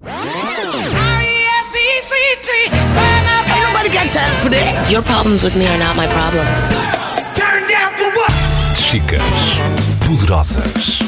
Ain't 0.00 0.12
nobody 3.66 3.90
got 3.90 4.12
time 4.12 4.32
for 4.40 4.48
that. 4.50 4.88
Your 4.88 5.02
problems 5.02 5.42
with 5.42 5.56
me 5.56 5.66
are 5.66 5.78
not 5.78 5.96
my 5.96 6.06
problems. 6.06 6.68
Turn 7.34 7.66
down 7.66 7.92
for 7.98 8.06
what? 8.14 8.30
Chicas 8.76 9.58
poderosas. 10.06 11.02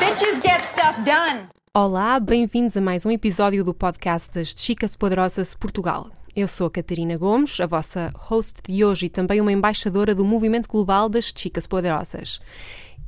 Bitches 0.00 0.40
get 0.42 0.64
stuff 0.64 0.96
done. 1.04 1.48
Olá, 1.74 2.18
bem-vindos 2.18 2.74
a 2.74 2.80
mais 2.80 3.04
um 3.04 3.10
episódio 3.10 3.62
do 3.62 3.74
podcast 3.74 4.30
das 4.32 4.54
Chicas 4.56 4.96
Poderosas 4.96 5.54
Portugal. 5.54 6.08
Eu 6.34 6.48
sou 6.48 6.68
a 6.68 6.70
Catarina 6.70 7.18
Gomes, 7.18 7.60
a 7.60 7.66
vossa 7.66 8.10
host 8.16 8.62
de 8.66 8.82
hoje 8.82 9.04
e 9.06 9.10
também 9.10 9.42
uma 9.42 9.52
embaixadora 9.52 10.14
do 10.14 10.24
movimento 10.24 10.66
global 10.66 11.10
das 11.10 11.30
Chicas 11.36 11.66
Poderosas. 11.66 12.40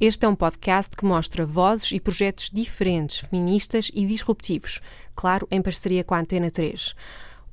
Este 0.01 0.27
é 0.27 0.29
um 0.29 0.35
podcast 0.35 0.97
que 0.97 1.05
mostra 1.05 1.47
vozes 1.47 1.93
e 1.93 2.01
projetos 2.01 2.51
diferentes, 2.53 3.19
feministas 3.19 3.93
e 3.95 4.05
disruptivos, 4.05 4.81
claro, 5.15 5.47
em 5.51 5.63
parceria 5.63 6.03
com 6.03 6.15
a 6.15 6.19
Antena 6.19 6.51
3. 6.51 6.95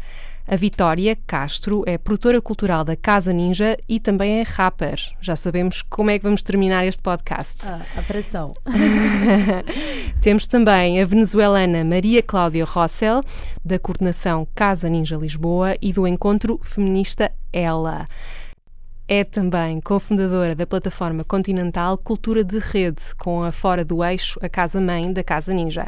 A 0.47 0.57
Vitória 0.57 1.17
Castro 1.27 1.83
é 1.87 1.97
produtora 1.97 2.39
cultural 2.39 2.85
da 2.85 2.95
Casa 2.95 3.33
Ninja 3.33 3.79
e 3.89 3.99
também 3.99 4.41
é 4.41 4.43
rapper. 4.43 5.01
Já 5.19 5.35
sabemos 5.35 5.81
como 5.81 6.11
é 6.11 6.19
que 6.19 6.25
vamos 6.25 6.43
terminar 6.43 6.87
este 6.87 7.01
podcast. 7.01 7.63
Ah, 7.65 7.81
a 7.97 8.03
pressão. 8.03 8.53
Temos 10.21 10.47
também 10.47 11.01
a 11.01 11.07
venezuelana 11.07 11.83
Maria 11.83 12.23
Cláudia 12.23 12.67
Rossel, 12.67 13.23
da 13.65 13.79
coordenação 13.79 14.47
Casa 14.55 14.87
Ninja 14.87 15.17
Lisboa 15.17 15.77
e 15.81 15.95
do 15.95 16.07
encontro 16.07 16.61
feminista 16.63 17.33
Ela. 17.51 18.05
É 19.09 19.25
também 19.25 19.81
cofundadora 19.81 20.55
da 20.55 20.67
plataforma 20.67 21.25
continental 21.25 21.97
Cultura 21.97 22.45
de 22.45 22.59
Rede, 22.59 23.15
com 23.17 23.43
a 23.43 23.51
Fora 23.51 23.83
do 23.83 24.05
Eixo, 24.05 24.39
a 24.43 24.49
casa-mãe 24.49 25.11
da 25.11 25.25
Casa 25.25 25.55
Ninja. 25.55 25.87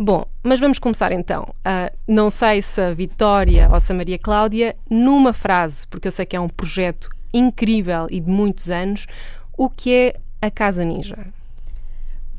Bom, 0.00 0.24
mas 0.44 0.60
vamos 0.60 0.78
começar 0.78 1.10
então. 1.10 1.52
Uh, 1.58 1.92
não 2.06 2.30
sei 2.30 2.62
se 2.62 2.80
a 2.80 2.94
Vitória 2.94 3.68
ou 3.68 3.80
se 3.80 3.90
a 3.90 3.96
Maria 3.96 4.16
Cláudia, 4.16 4.76
numa 4.88 5.32
frase, 5.32 5.88
porque 5.88 6.06
eu 6.06 6.12
sei 6.12 6.24
que 6.24 6.36
é 6.36 6.40
um 6.40 6.48
projeto 6.48 7.10
incrível 7.34 8.06
e 8.08 8.20
de 8.20 8.30
muitos 8.30 8.70
anos, 8.70 9.08
o 9.56 9.68
que 9.68 9.92
é 9.92 10.20
a 10.40 10.52
Casa 10.52 10.84
Ninja? 10.84 11.16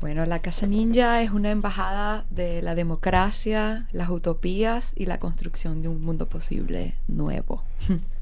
Bueno, 0.00 0.24
la 0.24 0.38
Casa 0.38 0.66
Ninja 0.66 1.20
es 1.22 1.32
una 1.32 1.50
embajada 1.50 2.24
de 2.30 2.62
la 2.62 2.74
democracia, 2.74 3.86
las 3.92 4.08
utopías 4.08 4.94
y 4.96 5.04
la 5.04 5.20
construcción 5.20 5.82
de 5.82 5.88
un 5.88 6.02
mundo 6.02 6.30
posible 6.30 6.94
nuevo. 7.08 7.62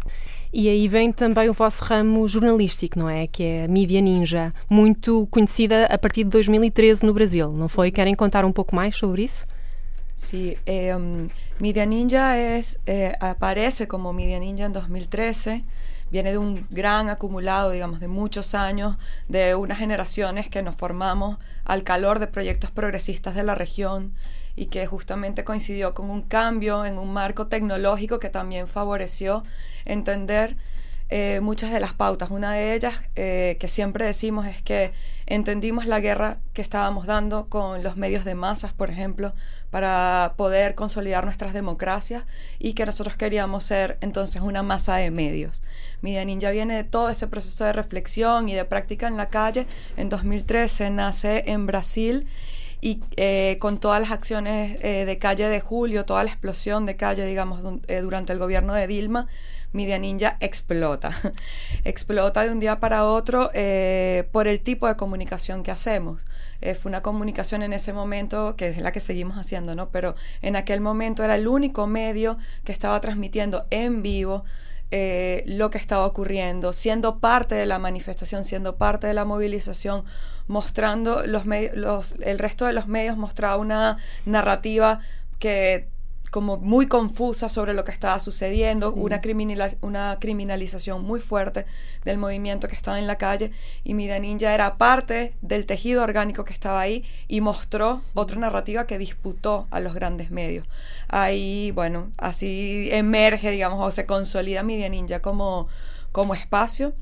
E 0.52 0.68
aí 0.68 0.88
vem 0.88 1.12
também 1.12 1.48
o 1.48 1.52
vosso 1.52 1.84
ramo 1.84 2.26
jornalístico, 2.26 2.98
não 2.98 3.08
é? 3.08 3.26
Que 3.26 3.42
é 3.42 3.64
a 3.64 3.68
Mídia 3.68 4.00
Ninja, 4.00 4.52
muito 4.68 5.26
conhecida 5.30 5.84
a 5.86 5.98
partir 5.98 6.24
de 6.24 6.30
2013 6.30 7.04
no 7.04 7.12
Brasil, 7.12 7.52
não 7.52 7.68
foi? 7.68 7.90
Querem 7.90 8.14
contar 8.14 8.44
um 8.44 8.52
pouco 8.52 8.74
mais 8.74 8.96
sobre 8.96 9.24
isso? 9.24 9.46
Sí, 10.14 10.58
eh, 10.66 10.96
um, 10.96 11.28
Media 11.60 11.86
Ninja 11.86 12.36
eh, 12.36 13.16
aparece 13.20 13.86
como 13.86 14.12
Media 14.12 14.40
Ninja 14.40 14.64
en 14.64 14.72
2013. 14.72 15.64
Viene 16.10 16.32
de 16.32 16.38
un 16.38 16.66
gran 16.70 17.10
acumulado, 17.10 17.70
digamos, 17.70 18.00
de 18.00 18.08
muchos 18.08 18.54
años, 18.54 18.96
de 19.28 19.54
unas 19.54 19.78
generaciones 19.78 20.48
que 20.48 20.62
nos 20.62 20.74
formamos 20.74 21.36
al 21.68 21.84
calor 21.84 22.18
de 22.18 22.26
proyectos 22.26 22.72
progresistas 22.72 23.34
de 23.36 23.44
la 23.44 23.54
región 23.54 24.14
y 24.56 24.66
que 24.66 24.86
justamente 24.86 25.44
coincidió 25.44 25.94
con 25.94 26.10
un 26.10 26.22
cambio 26.22 26.84
en 26.84 26.98
un 26.98 27.12
marco 27.12 27.46
tecnológico 27.46 28.18
que 28.18 28.30
también 28.30 28.66
favoreció 28.66 29.44
entender 29.84 30.56
eh, 31.10 31.40
muchas 31.40 31.70
de 31.72 31.80
las 31.80 31.94
pautas. 31.94 32.30
Una 32.30 32.52
de 32.52 32.74
ellas 32.74 32.94
eh, 33.16 33.56
que 33.58 33.66
siempre 33.66 34.04
decimos 34.04 34.46
es 34.46 34.60
que 34.60 34.92
entendimos 35.24 35.86
la 35.86 36.00
guerra 36.00 36.36
que 36.52 36.60
estábamos 36.60 37.06
dando 37.06 37.48
con 37.48 37.82
los 37.82 37.96
medios 37.96 38.26
de 38.26 38.34
masas, 38.34 38.74
por 38.74 38.90
ejemplo, 38.90 39.32
para 39.70 40.34
poder 40.36 40.74
consolidar 40.74 41.24
nuestras 41.24 41.54
democracias 41.54 42.26
y 42.58 42.74
que 42.74 42.84
nosotros 42.84 43.16
queríamos 43.16 43.64
ser 43.64 43.96
entonces 44.02 44.42
una 44.42 44.62
masa 44.62 44.96
de 44.96 45.10
medios. 45.10 45.62
Media 46.02 46.22
Ninja 46.26 46.50
viene 46.50 46.74
de 46.74 46.84
todo 46.84 47.08
ese 47.08 47.26
proceso 47.26 47.64
de 47.64 47.72
reflexión 47.72 48.50
y 48.50 48.54
de 48.54 48.66
práctica 48.66 49.08
en 49.08 49.16
la 49.16 49.28
calle. 49.28 49.66
En 49.96 50.10
2013 50.10 50.90
nace 50.90 51.44
en 51.46 51.66
Brasil 51.66 52.26
y 52.82 53.00
eh, 53.16 53.56
con 53.60 53.78
todas 53.78 54.00
las 54.00 54.10
acciones 54.10 54.78
de 54.80 55.18
calle 55.18 55.48
de 55.48 55.60
julio, 55.60 56.04
toda 56.04 56.22
la 56.22 56.30
explosión 56.30 56.84
de 56.84 56.96
calle, 56.96 57.24
digamos, 57.24 57.60
durante 58.02 58.34
el 58.34 58.38
gobierno 58.38 58.74
de 58.74 58.86
Dilma, 58.86 59.26
Media 59.72 59.98
Ninja 59.98 60.36
explota. 60.40 61.10
explota 61.84 62.42
de 62.42 62.50
un 62.50 62.60
día 62.60 62.80
para 62.80 63.04
otro 63.04 63.50
eh, 63.54 64.28
por 64.32 64.48
el 64.48 64.60
tipo 64.60 64.86
de 64.86 64.96
comunicación 64.96 65.62
que 65.62 65.70
hacemos. 65.70 66.26
Eh, 66.60 66.74
fue 66.74 66.90
una 66.90 67.02
comunicación 67.02 67.62
en 67.62 67.72
ese 67.72 67.92
momento, 67.92 68.56
que 68.56 68.68
es 68.68 68.78
la 68.78 68.92
que 68.92 69.00
seguimos 69.00 69.36
haciendo, 69.36 69.74
¿no? 69.74 69.90
Pero 69.90 70.14
en 70.42 70.56
aquel 70.56 70.80
momento 70.80 71.22
era 71.22 71.34
el 71.34 71.46
único 71.48 71.86
medio 71.86 72.38
que 72.64 72.72
estaba 72.72 73.00
transmitiendo 73.00 73.66
en 73.70 74.02
vivo 74.02 74.44
eh, 74.90 75.44
lo 75.46 75.68
que 75.68 75.76
estaba 75.76 76.06
ocurriendo, 76.06 76.72
siendo 76.72 77.18
parte 77.18 77.54
de 77.54 77.66
la 77.66 77.78
manifestación, 77.78 78.44
siendo 78.44 78.76
parte 78.76 79.06
de 79.06 79.12
la 79.12 79.26
movilización, 79.26 80.04
mostrando 80.46 81.26
los, 81.26 81.44
los 81.74 82.14
el 82.22 82.38
resto 82.38 82.64
de 82.64 82.72
los 82.72 82.88
medios 82.88 83.18
mostraba 83.18 83.56
una 83.56 83.98
narrativa 84.24 85.00
que 85.38 85.88
como 86.30 86.56
muy 86.56 86.86
confusa 86.86 87.48
sobre 87.48 87.74
lo 87.74 87.84
que 87.84 87.92
estaba 87.92 88.18
sucediendo, 88.18 88.92
una, 88.92 89.20
criminala- 89.22 89.76
una 89.80 90.18
criminalización 90.20 91.04
muy 91.04 91.20
fuerte 91.20 91.66
del 92.04 92.18
movimiento 92.18 92.68
que 92.68 92.76
estaba 92.76 92.98
en 92.98 93.06
la 93.06 93.16
calle 93.16 93.50
y 93.84 93.94
Media 93.94 94.18
Ninja 94.18 94.52
era 94.54 94.76
parte 94.76 95.32
del 95.42 95.66
tejido 95.66 96.02
orgánico 96.02 96.44
que 96.44 96.52
estaba 96.52 96.80
ahí 96.80 97.04
y 97.28 97.40
mostró 97.40 98.02
otra 98.14 98.38
narrativa 98.38 98.86
que 98.86 98.98
disputó 98.98 99.66
a 99.70 99.80
los 99.80 99.94
grandes 99.94 100.30
medios. 100.30 100.66
Ahí, 101.08 101.70
bueno, 101.72 102.10
así 102.18 102.88
emerge, 102.92 103.50
digamos, 103.50 103.80
o 103.86 103.90
se 103.90 104.06
consolida 104.06 104.62
Media 104.62 104.88
Ninja 104.88 105.20
como, 105.20 105.68
como 106.12 106.34
espacio 106.34 106.92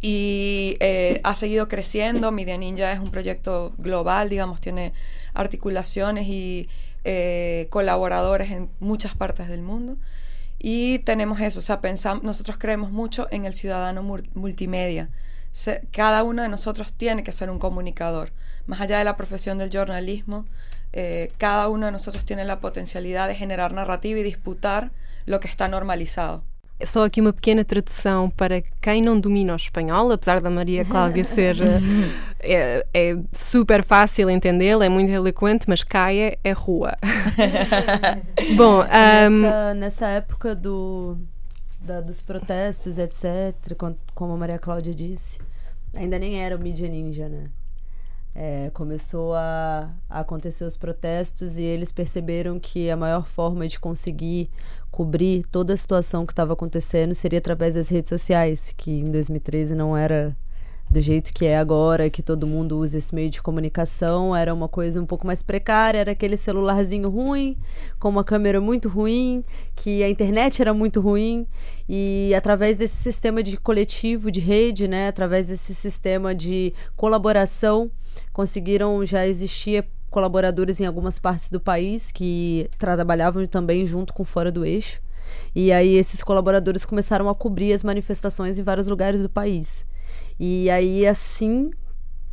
y 0.00 0.76
eh, 0.80 1.20
ha 1.24 1.34
seguido 1.34 1.66
creciendo. 1.68 2.30
Media 2.30 2.58
Ninja 2.58 2.92
es 2.92 3.00
un 3.00 3.10
proyecto 3.10 3.72
global, 3.78 4.28
digamos, 4.28 4.60
tiene 4.60 4.92
articulaciones 5.32 6.26
y 6.26 6.68
eh, 7.04 7.66
colaboradores 7.70 8.50
en 8.50 8.70
muchas 8.80 9.14
partes 9.14 9.48
del 9.48 9.62
mundo. 9.62 9.96
Y 10.58 11.00
tenemos 11.00 11.40
eso, 11.40 11.58
o 11.58 11.62
sea, 11.62 11.80
pensamos, 11.80 12.24
nosotros 12.24 12.56
creemos 12.58 12.90
mucho 12.90 13.28
en 13.30 13.44
el 13.44 13.54
ciudadano 13.54 14.02
multimedia. 14.34 15.10
Cada 15.92 16.22
uno 16.22 16.42
de 16.42 16.48
nosotros 16.48 16.92
tiene 16.92 17.22
que 17.22 17.32
ser 17.32 17.50
un 17.50 17.58
comunicador. 17.58 18.32
Más 18.66 18.80
allá 18.80 18.98
de 18.98 19.04
la 19.04 19.16
profesión 19.16 19.58
del 19.58 19.70
jornalismo, 19.70 20.46
eh, 20.92 21.32
cada 21.38 21.68
uno 21.68 21.86
de 21.86 21.92
nosotros 21.92 22.24
tiene 22.24 22.44
la 22.44 22.60
potencialidad 22.60 23.28
de 23.28 23.34
generar 23.34 23.72
narrativa 23.72 24.18
y 24.18 24.22
disputar 24.22 24.90
lo 25.26 25.40
que 25.40 25.48
está 25.48 25.68
normalizado. 25.68 26.42
Só 26.82 27.04
aqui 27.04 27.20
uma 27.20 27.32
pequena 27.32 27.64
tradução 27.64 28.28
para 28.30 28.60
quem 28.80 29.00
não 29.00 29.18
domina 29.18 29.52
o 29.52 29.56
espanhol, 29.56 30.10
apesar 30.10 30.40
da 30.40 30.50
Maria 30.50 30.84
Cláudia 30.84 31.22
ser 31.24 31.56
eh, 31.62 31.80
é, 32.40 32.86
é 33.12 33.16
super 33.32 33.82
fácil 33.84 34.28
entendê-la, 34.28 34.84
é 34.84 34.88
muito 34.88 35.10
eloquente, 35.10 35.66
mas 35.68 35.82
caia 35.84 36.36
é 36.42 36.52
rua. 36.52 36.96
Bom, 38.56 38.80
ahm, 38.82 39.40
Nessa, 39.42 39.74
nessa 39.74 40.06
época 40.08 40.54
do, 40.54 41.16
da- 41.80 42.00
dos 42.00 42.20
protestos, 42.22 42.98
etc., 42.98 43.74
com- 43.78 43.94
como 44.14 44.32
a 44.34 44.36
Maria 44.36 44.58
Cláudia 44.58 44.94
disse, 44.94 45.38
ainda 45.96 46.18
nem 46.18 46.42
era 46.42 46.56
o 46.56 46.58
Mídia 46.58 46.88
Ninja, 46.88 47.28
né? 47.28 47.44
É, 48.34 48.70
começou 48.70 49.32
a, 49.34 49.94
a 50.10 50.20
acontecer 50.20 50.64
os 50.64 50.76
protestos 50.76 51.56
e 51.56 51.62
eles 51.62 51.92
perceberam 51.92 52.58
que 52.58 52.90
a 52.90 52.96
maior 52.96 53.26
forma 53.26 53.68
de 53.68 53.78
conseguir 53.78 54.50
cobrir 54.90 55.44
toda 55.46 55.72
a 55.72 55.76
situação 55.76 56.26
que 56.26 56.32
estava 56.32 56.52
acontecendo 56.52 57.14
seria 57.14 57.38
através 57.38 57.74
das 57.74 57.88
redes 57.88 58.08
sociais, 58.08 58.74
que 58.76 58.90
em 58.90 59.10
2013 59.10 59.74
não 59.76 59.96
era 59.96 60.36
do 60.94 61.00
jeito 61.00 61.34
que 61.34 61.44
é 61.44 61.58
agora, 61.58 62.08
que 62.08 62.22
todo 62.22 62.46
mundo 62.46 62.78
usa 62.78 62.98
esse 62.98 63.12
meio 63.12 63.28
de 63.28 63.42
comunicação, 63.42 64.34
era 64.34 64.54
uma 64.54 64.68
coisa 64.68 65.02
um 65.02 65.04
pouco 65.04 65.26
mais 65.26 65.42
precária, 65.42 65.98
era 65.98 66.12
aquele 66.12 66.36
celularzinho 66.36 67.10
ruim, 67.10 67.58
com 67.98 68.08
uma 68.08 68.22
câmera 68.22 68.60
muito 68.60 68.88
ruim, 68.88 69.44
que 69.74 70.04
a 70.04 70.08
internet 70.08 70.62
era 70.62 70.72
muito 70.72 71.00
ruim, 71.00 71.48
e 71.88 72.32
através 72.32 72.76
desse 72.76 72.96
sistema 72.96 73.42
de 73.42 73.56
coletivo, 73.56 74.30
de 74.30 74.38
rede, 74.38 74.86
né, 74.86 75.08
através 75.08 75.46
desse 75.48 75.74
sistema 75.74 76.32
de 76.32 76.72
colaboração, 76.94 77.90
conseguiram 78.32 79.04
já 79.04 79.26
existir 79.26 79.84
colaboradores 80.10 80.80
em 80.80 80.86
algumas 80.86 81.18
partes 81.18 81.50
do 81.50 81.58
país 81.58 82.12
que 82.12 82.70
trabalhavam 82.78 83.44
também 83.48 83.84
junto 83.84 84.14
com 84.14 84.24
fora 84.24 84.52
do 84.52 84.64
eixo. 84.64 85.00
E 85.52 85.72
aí 85.72 85.96
esses 85.96 86.22
colaboradores 86.22 86.84
começaram 86.86 87.28
a 87.28 87.34
cobrir 87.34 87.72
as 87.72 87.82
manifestações 87.82 88.60
em 88.60 88.62
vários 88.62 88.86
lugares 88.86 89.22
do 89.22 89.28
país. 89.28 89.84
E 90.38 90.68
aí 90.70 91.06
assim 91.06 91.70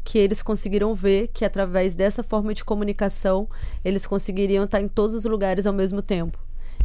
que 0.04 0.18
eles 0.18 0.42
conseguiram 0.42 0.96
ver 0.96 1.28
que 1.28 1.46
através 1.46 1.94
dessa 1.94 2.24
forma 2.24 2.54
de 2.54 2.66
comunicação 2.66 3.48
eles 3.86 4.08
conseguiriam 4.08 4.66
estar 4.66 4.82
em 4.82 4.88
todos 4.88 5.16
os 5.16 5.26
lugares 5.26 5.68
ao 5.68 5.74
mesmo 5.74 6.02
tempo. 6.02 6.40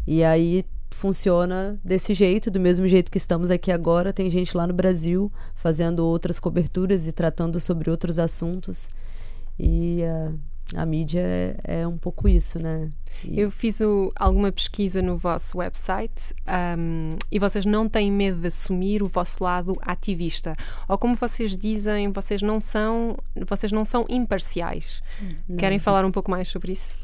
E 0.06 0.22
aí 0.22 0.64
funciona 0.90 1.78
desse 1.84 2.14
jeito, 2.14 2.50
do 2.50 2.60
mesmo 2.60 2.86
jeito 2.88 3.10
que 3.10 3.18
estamos 3.18 3.50
aqui 3.50 3.70
agora. 3.70 4.12
Tem 4.12 4.30
gente 4.30 4.56
lá 4.56 4.66
no 4.66 4.72
Brasil 4.72 5.32
fazendo 5.54 6.00
outras 6.00 6.38
coberturas 6.38 7.06
e 7.06 7.12
tratando 7.12 7.60
sobre 7.60 7.90
outros 7.90 8.18
assuntos. 8.18 8.88
E 9.58 10.02
uh, 10.02 10.38
a 10.74 10.84
mídia 10.84 11.20
é, 11.20 11.56
é, 11.80 11.86
um 11.86 11.96
pouco 11.96 12.28
isso, 12.28 12.58
né? 12.58 12.90
E... 13.24 13.40
Eu 13.40 13.50
fiz 13.50 13.80
o, 13.80 14.12
alguma 14.16 14.50
pesquisa 14.50 15.00
no 15.00 15.16
vosso 15.16 15.58
website 15.58 16.34
um, 16.78 17.16
e 17.30 17.38
vocês 17.38 17.64
não 17.64 17.88
têm 17.88 18.10
medo 18.10 18.40
de 18.40 18.48
assumir 18.48 19.02
o 19.02 19.08
vosso 19.08 19.42
lado 19.42 19.76
ativista. 19.80 20.56
Ou 20.88 20.98
como 20.98 21.14
vocês 21.14 21.56
dizem, 21.56 22.10
vocês 22.10 22.42
não 22.42 22.60
são, 22.60 23.16
vocês 23.46 23.72
não 23.72 23.84
são 23.84 24.04
imparciais. 24.08 25.02
Não. 25.48 25.56
Querem 25.56 25.78
falar 25.78 26.04
um 26.04 26.12
pouco 26.12 26.30
mais 26.30 26.48
sobre 26.48 26.72
isso? 26.72 26.94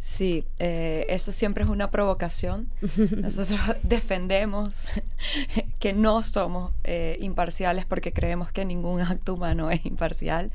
Sí, 0.00 0.46
eh, 0.58 1.04
eso 1.10 1.30
siempre 1.30 1.62
es 1.62 1.68
una 1.68 1.90
provocación. 1.90 2.70
Nosotros 3.18 3.60
defendemos 3.82 4.88
que 5.78 5.92
no 5.92 6.22
somos 6.22 6.72
eh, 6.84 7.18
imparciales 7.20 7.84
porque 7.84 8.10
creemos 8.10 8.50
que 8.50 8.64
ningún 8.64 9.02
acto 9.02 9.34
humano 9.34 9.70
es 9.70 9.84
imparcial. 9.84 10.50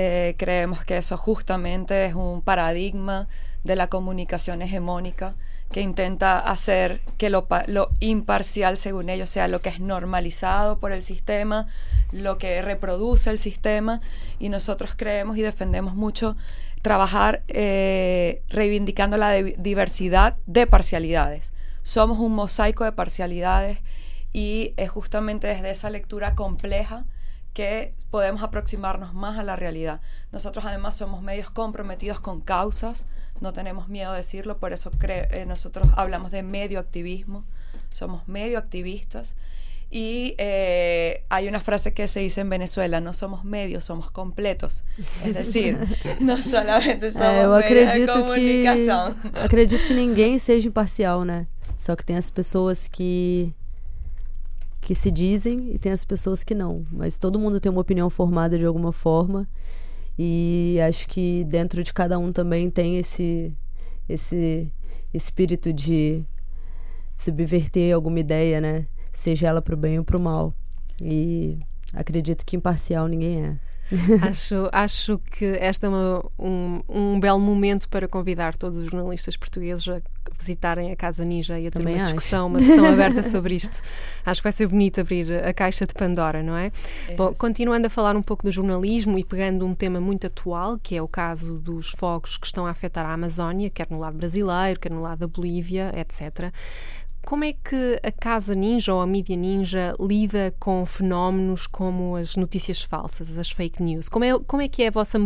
Eh, 0.00 0.36
creemos 0.38 0.84
que 0.84 0.96
eso 0.96 1.16
justamente 1.16 2.06
es 2.06 2.14
un 2.14 2.40
paradigma 2.40 3.26
de 3.64 3.74
la 3.74 3.88
comunicación 3.88 4.62
hegemónica 4.62 5.34
que 5.72 5.80
intenta 5.80 6.38
hacer 6.38 7.00
que 7.16 7.30
lo, 7.30 7.48
imparcial, 7.98 8.76
según 8.76 9.08
ellos, 9.08 9.28
sea 9.28 9.48
lo 9.48 9.60
que 9.60 9.70
es 9.70 9.80
normalizado 9.80 10.78
por 10.78 10.92
el 10.92 11.02
sistema, 11.02 11.66
lo 12.12 12.38
que 12.38 12.62
reproduce 12.62 13.28
el 13.28 13.40
sistema, 13.40 14.00
y 14.38 14.50
nosotros 14.50 14.94
creemos 14.96 15.36
y 15.36 15.42
defendemos 15.42 15.96
mucho 15.96 16.36
trabajar 16.80 17.42
eh, 17.48 18.44
reivindicando 18.50 19.16
la 19.16 19.32
diversidad 19.32 20.36
de 20.46 20.68
parcialidades. 20.68 21.52
Somos 21.82 22.20
un 22.20 22.36
mosaico 22.36 22.84
de 22.84 22.92
parcialidades 22.92 23.80
y 24.32 24.74
es 24.76 24.90
justamente 24.90 25.48
desde 25.48 25.72
esa 25.72 25.90
lectura 25.90 26.36
compleja 26.36 27.04
que 27.58 27.92
podemos 28.12 28.44
aproximarnos 28.44 29.14
más 29.14 29.36
a 29.36 29.42
la 29.42 29.56
realidad. 29.56 30.00
Nosotros 30.30 30.64
además 30.64 30.94
somos 30.94 31.22
medios 31.22 31.50
comprometidos 31.50 32.20
con 32.20 32.40
causas, 32.40 33.08
no 33.40 33.52
tenemos 33.52 33.88
miedo 33.88 34.12
de 34.12 34.18
decirlo, 34.18 34.58
por 34.58 34.72
eso 34.72 34.92
eh, 35.00 35.44
nosotros 35.44 35.88
hablamos 35.96 36.30
de 36.30 36.44
medio 36.44 36.78
activismo, 36.78 37.44
somos 37.90 38.28
medio 38.28 38.60
activistas 38.60 39.34
y 39.90 40.36
eh, 40.38 41.24
hay 41.30 41.48
una 41.48 41.58
frase 41.58 41.92
que 41.92 42.06
se 42.06 42.20
dice 42.20 42.42
en 42.42 42.48
Venezuela, 42.48 43.00
no 43.00 43.12
somos 43.12 43.42
medios, 43.44 43.84
somos 43.84 44.08
completos. 44.08 44.84
Es 45.24 45.34
decir, 45.34 45.80
no 46.20 46.40
solamente 46.40 47.10
somos 47.10 47.26
é, 47.26 47.44
eu 47.44 47.54
acredito 47.56 48.12
de 48.12 48.20
comunicação. 48.20 49.14
Que, 49.14 49.38
acredito 49.40 49.84
que 49.84 49.94
ninguém 49.94 50.38
seja 50.38 50.68
imparcial, 50.68 51.24
né? 51.24 51.48
Só 51.76 51.96
que 51.96 52.04
tem 52.04 52.16
as 52.16 52.30
pessoas 52.30 52.86
que 52.86 53.52
que 54.88 54.94
se 54.94 55.10
dizem 55.10 55.74
e 55.74 55.78
tem 55.78 55.92
as 55.92 56.02
pessoas 56.02 56.42
que 56.42 56.54
não. 56.54 56.82
Mas 56.90 57.18
todo 57.18 57.38
mundo 57.38 57.60
tem 57.60 57.70
uma 57.70 57.82
opinião 57.82 58.08
formada 58.08 58.56
de 58.56 58.64
alguma 58.64 58.90
forma. 58.90 59.46
E 60.18 60.78
acho 60.80 61.06
que 61.08 61.44
dentro 61.44 61.84
de 61.84 61.92
cada 61.92 62.18
um 62.18 62.32
também 62.32 62.70
tem 62.70 62.96
esse 62.96 63.54
esse 64.08 64.72
espírito 65.12 65.74
de 65.74 66.24
subverter 67.14 67.94
alguma 67.94 68.18
ideia, 68.18 68.62
né? 68.62 68.86
seja 69.12 69.48
ela 69.48 69.60
para 69.60 69.74
o 69.74 69.76
bem 69.76 69.98
ou 69.98 70.04
para 70.06 70.16
o 70.16 70.20
mal. 70.20 70.54
E 71.02 71.58
acredito 71.92 72.46
que 72.46 72.56
imparcial 72.56 73.08
ninguém 73.08 73.44
é. 73.44 73.60
acho, 74.22 74.68
acho 74.72 75.18
que 75.18 75.44
este 75.44 75.86
é 75.86 75.88
uma, 75.88 76.24
um, 76.38 76.80
um 76.88 77.20
belo 77.20 77.40
momento 77.40 77.88
para 77.88 78.06
convidar 78.06 78.56
todos 78.56 78.76
os 78.78 78.90
jornalistas 78.90 79.36
portugueses 79.36 79.88
a 79.88 80.00
visitarem 80.38 80.92
a 80.92 80.96
Casa 80.96 81.24
Ninja 81.24 81.58
e 81.58 81.66
a 81.66 81.70
ter 81.70 81.78
Também 81.78 81.94
uma 81.94 82.02
acho. 82.02 82.12
discussão, 82.12 82.46
uma 82.46 82.60
sessão 82.60 82.84
aberta 82.92 83.22
sobre 83.22 83.54
isto. 83.54 83.80
Acho 84.24 84.40
que 84.40 84.44
vai 84.44 84.52
ser 84.52 84.66
bonito 84.66 85.00
abrir 85.00 85.44
a 85.44 85.52
caixa 85.52 85.86
de 85.86 85.94
Pandora, 85.94 86.42
não 86.42 86.56
é? 86.56 86.70
é 87.08 87.14
Bom, 87.14 87.32
continuando 87.34 87.86
a 87.86 87.90
falar 87.90 88.16
um 88.16 88.22
pouco 88.22 88.44
do 88.44 88.52
jornalismo 88.52 89.18
e 89.18 89.24
pegando 89.24 89.66
um 89.66 89.74
tema 89.74 90.00
muito 90.00 90.26
atual, 90.26 90.78
que 90.78 90.94
é 90.96 91.02
o 91.02 91.08
caso 91.08 91.58
dos 91.58 91.90
fogos 91.90 92.36
que 92.36 92.46
estão 92.46 92.66
a 92.66 92.70
afetar 92.70 93.06
a 93.06 93.12
Amazónia, 93.12 93.70
quer 93.70 93.88
no 93.90 93.98
lado 93.98 94.16
brasileiro, 94.16 94.78
quer 94.78 94.92
no 94.92 95.00
lado 95.00 95.20
da 95.20 95.26
Bolívia, 95.26 95.92
etc. 95.96 96.52
Como 97.28 97.44
é 97.44 97.52
que 97.52 98.00
a 98.02 98.10
Casa 98.10 98.54
Ninja 98.54 98.94
ou 98.94 99.02
a 99.02 99.06
mídia 99.06 99.36
ninja 99.36 99.94
lida 100.00 100.50
com 100.58 100.86
fenómenos 100.86 101.66
como 101.66 102.16
as 102.16 102.36
notícias 102.36 102.80
falsas, 102.80 103.36
as 103.36 103.50
fake 103.50 103.82
news? 103.82 104.08
Como 104.08 104.24
é, 104.24 104.38
como 104.46 104.62
é 104.62 104.66
que 104.66 104.82
é 104.82 104.88
a 104.88 104.90
vossa 104.90 105.18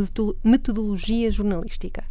metodologia 0.42 1.30
jornalística? 1.30 2.02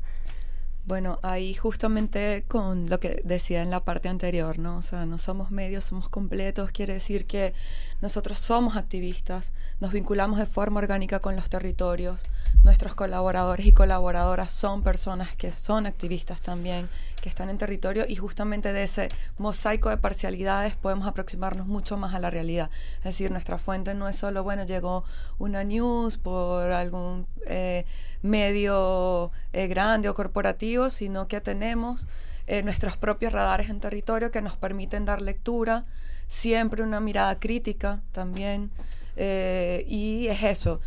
Bueno, 0.83 1.19
ahí 1.22 1.54
justamente 1.54 2.44
con 2.48 2.89
lo 2.89 3.00
que 3.00 3.22
decía 3.24 3.62
en 3.62 3.69
la 3.69 3.81
parte 3.81 4.10
anterior, 4.10 4.57
¿no? 4.57 4.78
O 4.78 4.81
sea, 4.81 5.06
no 5.06 5.19
somos 5.19 5.51
medios, 5.51 5.83
somos 5.83 6.10
completos, 6.10 6.72
quiere 6.72 6.94
decir 6.94 7.28
que 7.28 7.54
nosotros 8.01 8.39
somos 8.39 8.75
activistas, 8.75 9.54
nos 9.80 9.92
vinculamos 9.92 10.39
de 10.39 10.48
forma 10.48 10.80
orgánica 10.80 11.19
con 11.19 11.36
los 11.36 11.50
territorios, 11.50 12.22
nuestros 12.63 12.95
colaboradores 12.95 13.68
y 13.68 13.74
colaboradoras 13.74 14.51
son 14.51 14.81
personas 14.81 15.36
que 15.36 15.51
son 15.51 15.86
activistas 15.86 16.42
también, 16.42 16.89
que 17.22 17.30
están 17.30 17.50
en 17.50 17.60
territorio 17.60 18.06
y 18.07 18.16
justamente 18.16 18.74
de 18.74 18.83
ese 18.83 19.10
mosaico 19.38 19.89
de 19.89 19.98
parcialidades 19.98 20.75
podemos 20.75 21.07
aproximarnos 21.07 21.68
mucho 21.68 21.95
más 21.95 22.16
a 22.16 22.19
la 22.19 22.31
realidad. 22.31 22.72
Es 22.98 23.04
decir, 23.04 23.30
nuestra 23.30 23.60
fuente 23.60 23.94
no 23.94 24.10
es 24.10 24.16
solo, 24.16 24.44
bueno, 24.44 24.66
llegó 24.66 25.04
una 25.38 25.63
news 25.63 26.18
por 26.18 26.72
algún... 26.72 27.28
Eh, 27.45 27.86
medio 28.21 29.31
eh, 29.53 29.68
grande 29.68 30.09
o 30.09 30.13
corporativo, 30.13 30.89
sino 30.89 31.27
que 31.27 31.41
tenemos 31.41 32.07
eh, 32.47 32.63
nuestros 32.63 32.97
propios 32.97 33.33
radares 33.33 33.69
en 33.69 33.79
territorio 33.79 34.31
que 34.31 34.41
nos 34.41 34.57
permiten 34.57 35.06
dar 35.06 35.21
lectura, 35.21 35.85
siempre 36.27 36.83
una 36.83 37.00
mirada 37.00 37.39
crítica 37.39 38.01
también. 38.12 38.71
Eh, 39.18 39.85
y 39.88 40.27
es 40.27 40.44
eso, 40.44 40.79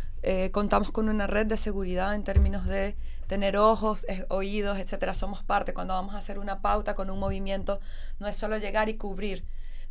contamos 0.51 0.91
con 0.91 1.07
una 1.07 1.27
red 1.27 1.45
de 1.45 1.55
seguridad 1.55 2.15
en 2.15 2.23
términos 2.23 2.65
de 2.65 2.95
tener 3.27 3.57
ojos, 3.57 4.07
oídos, 4.29 4.79
etcétera. 4.79 5.13
Somos 5.13 5.43
parte 5.43 5.75
cuando 5.75 5.93
vamos 5.93 6.15
a 6.15 6.17
hacer 6.17 6.39
una 6.39 6.61
pauta 6.61 6.95
con 6.95 7.11
un 7.11 7.19
movimiento, 7.19 7.79
no 8.19 8.27
es 8.27 8.35
solo 8.35 8.57
llegar 8.57 8.89
y 8.89 8.95
cubrir, 8.95 9.45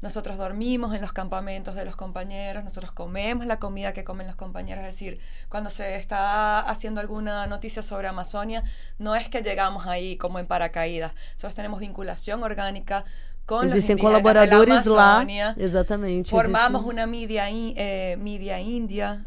nosotros 0.05 0.37
dormimos 0.37 0.95
en 0.95 1.01
los 1.01 1.15
campamentos 1.15 1.75
de 1.75 1.87
los 1.87 1.97
compañeros, 1.97 2.63
nosotros 2.63 2.93
comemos 2.93 3.47
la 3.47 3.59
comida 3.59 3.95
que 3.95 4.05
comen 4.05 4.27
los 4.27 4.37
compañeros, 4.37 4.85
es 4.85 4.93
decir, 4.93 5.19
cuando 5.49 5.71
se 5.71 5.97
está 5.97 6.61
haciendo 6.61 7.01
alguna 7.01 7.47
noticia 7.47 7.81
sobre 7.81 8.07
Amazonia, 8.07 8.63
no 8.99 9.17
es 9.17 9.31
que 9.31 9.41
llegamos 9.41 9.87
ahí 9.87 10.19
como 10.19 10.39
en 10.39 10.47
paracaídas, 10.47 11.15
nosotros 11.33 11.55
tenemos 11.55 11.81
vinculación 11.81 12.43
orgánica 12.43 13.07
con 13.47 13.67
existem 13.67 13.97
los 13.97 14.03
colaboradores 14.03 14.85
de 14.85 14.91
la 14.91 15.13
Amazonia, 15.13 15.55
lá, 15.57 15.65
exatamente. 15.65 16.29
Formamos 16.29 16.83
existe. 16.83 16.95
una 16.95 17.07
media, 17.07 17.49
eh, 17.49 18.17
media 18.21 18.61
india 18.61 19.25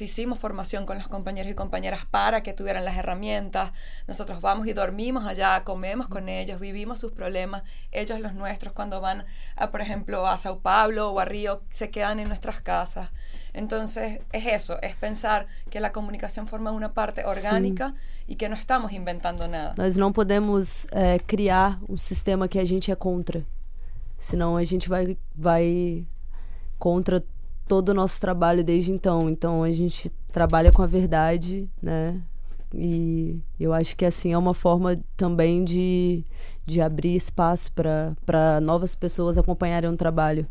hicimos 0.00 0.38
formación 0.38 0.86
con 0.86 0.98
los 0.98 1.08
compañeros 1.08 1.50
y 1.50 1.54
compañeras 1.54 2.06
para 2.10 2.42
que 2.42 2.52
tuvieran 2.52 2.84
las 2.84 2.96
herramientas. 2.96 3.72
Nosotros 4.06 4.40
vamos 4.40 4.66
y 4.66 4.72
dormimos 4.72 5.26
allá, 5.26 5.62
comemos 5.64 6.08
con 6.08 6.28
ellos, 6.28 6.60
vivimos 6.60 6.98
sus 7.00 7.12
problemas, 7.12 7.62
ellos 7.92 8.20
los 8.20 8.34
nuestros 8.34 8.72
cuando 8.72 9.00
van, 9.00 9.24
a, 9.56 9.70
por 9.70 9.80
ejemplo, 9.80 10.26
a 10.26 10.38
Sao 10.38 10.60
Paulo 10.60 11.10
o 11.10 11.20
a 11.20 11.24
Río, 11.24 11.62
se 11.70 11.90
quedan 11.90 12.20
en 12.20 12.28
nuestras 12.28 12.60
casas. 12.60 13.10
Entonces, 13.52 14.20
es 14.32 14.46
eso, 14.46 14.80
es 14.82 14.96
pensar 14.96 15.46
que 15.70 15.78
la 15.78 15.92
comunicación 15.92 16.48
forma 16.48 16.72
una 16.72 16.92
parte 16.92 17.24
orgánica 17.24 17.90
Sim. 17.90 18.32
e 18.32 18.34
que 18.34 18.48
não 18.48 18.56
estamos 18.56 18.92
inventando 18.92 19.46
nada. 19.46 19.74
Nós 19.78 19.96
não 19.96 20.12
podemos 20.12 20.86
é, 20.90 21.18
criar 21.20 21.78
um 21.88 21.96
sistema 21.96 22.48
que 22.48 22.58
a 22.58 22.64
gente 22.64 22.90
é 22.90 22.96
contra. 22.96 23.46
Senão 24.18 24.56
a 24.56 24.64
gente 24.64 24.88
vai, 24.88 25.16
vai 25.36 26.04
contra 26.78 27.22
todo 27.66 27.90
o 27.90 27.94
nosso 27.94 28.20
trabalho 28.20 28.64
desde 28.64 28.92
então. 28.92 29.28
Então 29.28 29.62
a 29.62 29.72
gente 29.72 30.10
trabalha 30.32 30.72
com 30.72 30.82
a 30.82 30.86
verdade, 30.86 31.68
né? 31.82 32.20
E 32.74 33.38
eu 33.58 33.72
acho 33.72 33.96
que 33.96 34.04
assim 34.04 34.32
é 34.32 34.38
uma 34.38 34.54
forma 34.54 34.98
também 35.16 35.64
de, 35.64 36.24
de 36.66 36.80
abrir 36.80 37.14
espaço 37.14 37.72
para 37.72 38.60
novas 38.60 38.94
pessoas 38.94 39.38
acompanharem 39.38 39.88
o 39.88 39.96
trabalho. 39.96 40.46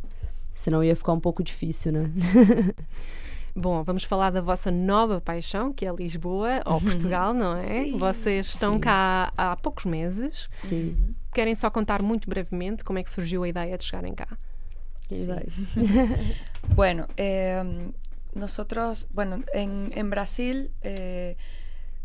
Senão 0.55 0.83
ia 0.83 0.95
ficar 0.95 1.13
um 1.13 1.19
pouco 1.19 1.43
difícil, 1.43 1.91
né? 1.91 2.11
Bom, 3.55 3.83
vamos 3.83 4.03
falar 4.03 4.31
da 4.31 4.41
vossa 4.41 4.71
nova 4.71 5.21
paixão, 5.21 5.71
que 5.71 5.85
é 5.85 5.93
Lisboa 5.93 6.61
ou 6.65 6.81
Portugal, 6.81 7.33
não 7.35 7.55
é? 7.55 7.91
Vocês 7.91 8.47
estão 8.47 8.79
cá 8.79 9.31
há 9.37 9.55
poucos 9.55 9.85
meses. 9.85 10.49
Sim. 10.63 11.13
Querem 11.31 11.53
só 11.53 11.69
contar 11.69 12.01
muito 12.01 12.27
brevemente 12.27 12.83
como 12.83 12.97
é 12.97 13.03
que 13.03 13.11
surgiu 13.11 13.43
a 13.43 13.47
ideia 13.47 13.77
de 13.77 13.83
chegarem 13.83 14.15
cá? 14.15 14.27
Vai? 15.27 15.45
Bueno, 16.75 17.07
eh, 17.17 17.91
nosotros, 18.33 19.07
bueno, 19.13 19.41
en, 19.53 19.91
en 19.95 20.09
Brasil, 20.09 20.71
eh, 20.81 21.35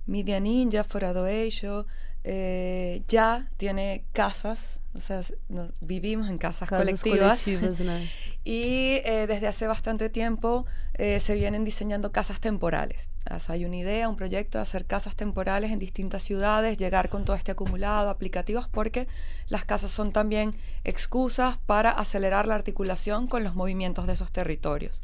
Media 0.07 0.41
Ninja, 0.41 0.85
Fora 0.85 1.12
do 1.12 1.27
Eixo, 1.27 1.87
eh, 2.25 3.03
ya 3.09 3.49
tiene 3.57 4.05
casas, 4.12 4.81
o 4.95 5.00
sea, 5.00 5.21
s- 5.21 5.37
no- 5.49 5.71
vivimos 5.81 6.29
en 6.29 6.38
casas, 6.38 6.69
Casas 6.69 6.79
colectivas. 6.81 7.38
Y 8.45 9.00
eh, 9.05 9.27
desde 9.29 9.47
hace 9.47 9.67
bastante 9.67 10.09
tiempo 10.11 10.65
eh, 10.95 11.21
se 11.21 11.35
vienen 11.35 11.65
diseñando 11.65 12.11
casas 12.12 12.41
temporales. 12.41 13.09
Hay 13.49 13.65
una 13.65 13.77
idea, 13.77 14.09
un 14.09 14.17
proyecto 14.17 14.59
de 14.59 14.63
hacer 14.63 14.87
casas 14.87 15.15
temporales 15.15 15.71
en 15.71 15.79
distintas 15.79 16.23
ciudades, 16.23 16.79
llegar 16.79 17.09
con 17.09 17.25
todo 17.25 17.37
este 17.37 17.53
acumulado, 17.53 18.09
aplicativos, 18.09 18.69
porque 18.69 19.07
las 19.49 19.65
casas 19.65 19.91
son 19.91 20.13
también 20.13 20.55
excusas 20.85 21.59
para 21.67 21.91
acelerar 21.91 22.47
la 22.47 22.55
articulación 22.55 23.27
con 23.27 23.45
los 23.45 23.55
movimientos 23.55 24.07
de 24.07 24.15
esos 24.15 24.33
territorios. 24.33 25.03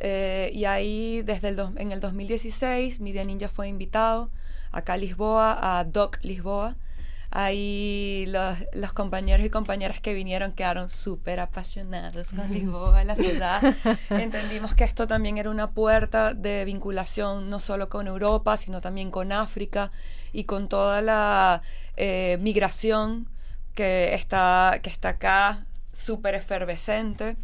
Eh, 0.00 0.50
y 0.54 0.64
ahí, 0.66 1.22
desde 1.22 1.48
el 1.48 1.58
en 1.76 1.90
el 1.90 2.00
2016, 2.00 3.00
Media 3.00 3.24
Ninja 3.24 3.48
fue 3.48 3.66
invitado 3.68 4.30
acá 4.70 4.92
a 4.92 4.96
Lisboa, 4.96 5.78
a 5.78 5.84
Doc 5.84 6.18
Lisboa. 6.22 6.76
Ahí 7.40 8.24
los, 8.26 8.58
los 8.72 8.92
compañeros 8.92 9.46
y 9.46 9.48
compañeras 9.48 10.00
que 10.00 10.12
vinieron 10.12 10.50
quedaron 10.50 10.88
súper 10.88 11.38
apasionados 11.38 12.30
con 12.30 12.52
Lisboa, 12.52 13.04
la 13.04 13.14
ciudad. 13.14 13.62
Entendimos 14.10 14.74
que 14.74 14.82
esto 14.82 15.06
también 15.06 15.38
era 15.38 15.48
una 15.48 15.70
puerta 15.70 16.34
de 16.34 16.64
vinculación 16.64 17.48
no 17.48 17.60
solo 17.60 17.88
con 17.88 18.08
Europa, 18.08 18.56
sino 18.56 18.80
también 18.80 19.12
con 19.12 19.30
África 19.30 19.92
y 20.32 20.44
con 20.44 20.68
toda 20.68 21.00
la 21.00 21.62
eh, 21.96 22.38
migración 22.40 23.28
que 23.76 24.14
está, 24.14 24.80
que 24.82 24.90
está 24.90 25.10
acá, 25.10 25.64
súper 25.92 26.34
efervescente. 26.34 27.36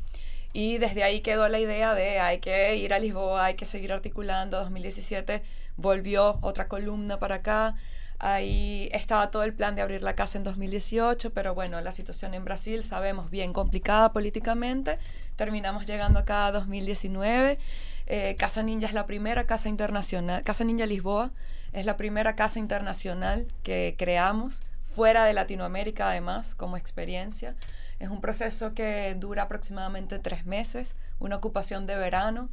Y 0.52 0.78
desde 0.78 1.04
ahí 1.04 1.20
quedó 1.20 1.48
la 1.48 1.60
idea 1.60 1.94
de 1.94 2.18
hay 2.18 2.40
que 2.40 2.74
ir 2.74 2.94
a 2.94 2.98
Lisboa, 2.98 3.44
hay 3.44 3.54
que 3.54 3.64
seguir 3.64 3.92
articulando. 3.92 4.58
2017 4.58 5.44
volvió 5.76 6.40
otra 6.42 6.66
columna 6.66 7.20
para 7.20 7.36
acá. 7.36 7.76
Ahí 8.18 8.88
estaba 8.92 9.30
todo 9.30 9.42
el 9.42 9.52
plan 9.52 9.75
de 9.75 9.83
abrir 9.83 10.02
la 10.02 10.14
casa 10.14 10.38
en 10.38 10.44
2018, 10.44 11.33
pero 11.33 11.54
bueno, 11.54 11.80
la 11.80 11.92
situación 11.92 12.35
en 12.35 12.44
Brasil 12.44 12.83
sabemos 12.85 13.30
bien 13.30 13.52
complicada 13.52 14.12
políticamente. 14.12 14.99
Terminamos 15.37 15.87
llegando 15.87 16.21
acá 16.21 16.47
a 16.47 16.52
2019. 16.52 17.59
Eh, 18.06 18.37
casa 18.38 18.62
Ninja 18.62 18.87
es 18.87 18.92
la 18.92 19.06
primera 19.06 19.47
casa 19.47 19.68
internacional, 19.68 20.42
Casa 20.42 20.64
Ninja 20.64 20.85
Lisboa 20.85 21.33
es 21.73 21.87
la 21.87 21.97
primera 21.97 22.37
casa 22.37 22.59
internacional 22.59 23.47
que 23.62 23.94
creamos 23.99 24.62
fuera 24.94 25.25
de 25.25 25.33
Latinoamérica 25.33 26.09
además 26.09 26.54
como 26.54 26.76
experiencia. 26.76 27.56
Es 27.99 28.11
un 28.11 28.21
proceso 28.21 28.75
que 28.75 29.14
dura 29.18 29.44
aproximadamente 29.44 30.18
tres 30.18 30.47
meses, 30.47 30.94
una 31.18 31.37
ocupación 31.37 31.87
de 31.87 31.97
verano, 31.97 32.49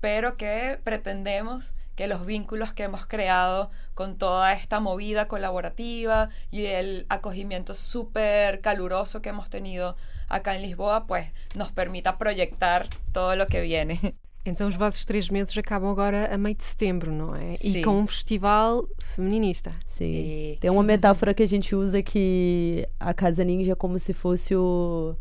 pero 0.00 0.36
que 0.36 0.80
pretendemos 0.82 1.74
que 1.96 2.06
los 2.08 2.26
vínculos 2.26 2.72
que 2.72 2.84
hemos 2.84 3.06
creado 3.06 3.70
con 3.94 4.16
toda 4.18 4.52
esta 4.52 4.80
movida 4.80 5.28
colaborativa 5.28 6.28
y 6.50 6.66
el 6.66 7.06
acogimiento 7.08 7.74
súper 7.74 8.60
caluroso 8.60 9.22
que 9.22 9.28
hemos 9.28 9.48
tenido 9.50 9.96
acá 10.28 10.56
en 10.56 10.62
Lisboa, 10.62 11.06
pues 11.06 11.26
nos 11.54 11.70
permita 11.72 12.18
proyectar 12.18 12.88
todo 13.12 13.36
lo 13.36 13.46
que 13.46 13.60
viene. 13.60 14.00
Então 14.46 14.68
os 14.68 14.74
vossos 14.76 15.06
três 15.06 15.30
meses 15.30 15.56
acabam 15.56 15.90
agora 15.90 16.28
a 16.30 16.36
meio 16.36 16.54
de 16.54 16.64
setembro, 16.64 17.10
não 17.10 17.34
é? 17.34 17.54
E 17.54 17.56
Sim. 17.56 17.80
com 17.82 17.98
um 18.00 18.06
festival 18.06 18.86
feminista. 18.98 19.72
Sim. 19.88 20.04
E- 20.04 20.58
Tem 20.60 20.70
uma 20.70 20.82
metáfora 20.82 21.32
que 21.32 21.42
a 21.42 21.46
gente 21.46 21.74
usa 21.74 22.02
que 22.02 22.86
a 23.00 23.14
Casa 23.14 23.42
Ninja 23.42 23.72
é 23.72 23.74
como 23.74 23.98
se 23.98 24.12
fosse 24.12 24.54
o 24.54 25.16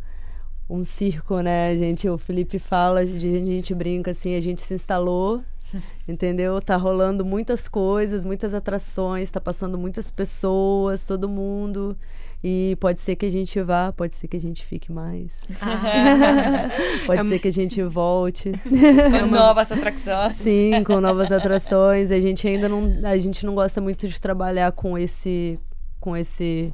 um 0.73 0.83
circo, 0.83 1.39
né? 1.39 1.69
A 1.69 1.75
gente, 1.75 2.09
o 2.09 2.17
Felipe 2.17 2.57
fala, 2.57 3.01
a 3.01 3.05
gente, 3.05 3.27
a 3.27 3.45
gente 3.45 3.75
brinca 3.75 4.09
assim, 4.09 4.35
a 4.35 4.41
gente 4.41 4.59
se 4.59 4.73
instalou, 4.73 5.43
entendeu? 6.07 6.59
Tá 6.59 6.75
rolando 6.75 7.23
muitas 7.23 7.67
coisas, 7.67 8.25
muitas 8.25 8.55
atrações, 8.55 9.29
tá 9.29 9.39
passando 9.39 9.77
muitas 9.77 10.09
pessoas, 10.09 11.05
todo 11.05 11.29
mundo. 11.29 11.95
E 12.43 12.75
pode 12.81 12.99
ser 12.99 13.15
que 13.15 13.25
a 13.25 13.31
gente 13.31 13.61
vá, 13.61 13.93
pode 13.93 14.15
ser 14.15 14.27
que 14.27 14.35
a 14.35 14.39
gente 14.39 14.65
fique 14.65 14.91
mais. 14.91 15.43
pode 17.05 17.27
ser 17.29 17.39
que 17.39 17.47
a 17.47 17.53
gente 17.53 17.81
volte. 17.83 18.51
Con 18.51 19.27
nuevas 19.27 19.71
atracciones. 19.71 20.37
Sim, 20.37 20.83
com 20.83 20.99
novas 20.99 21.31
atrações. 21.31 22.11
A 22.11 22.19
gente 22.19 22.45
ainda 22.47 22.67
não, 22.67 22.91
a 23.05 23.17
gente 23.17 23.45
não 23.45 23.53
gosta 23.55 23.79
muito 23.79 24.09
de 24.09 24.19
trabalhar 24.19 24.73
com 24.73 24.97
esse, 24.97 25.57
com 26.01 26.17
esse 26.17 26.73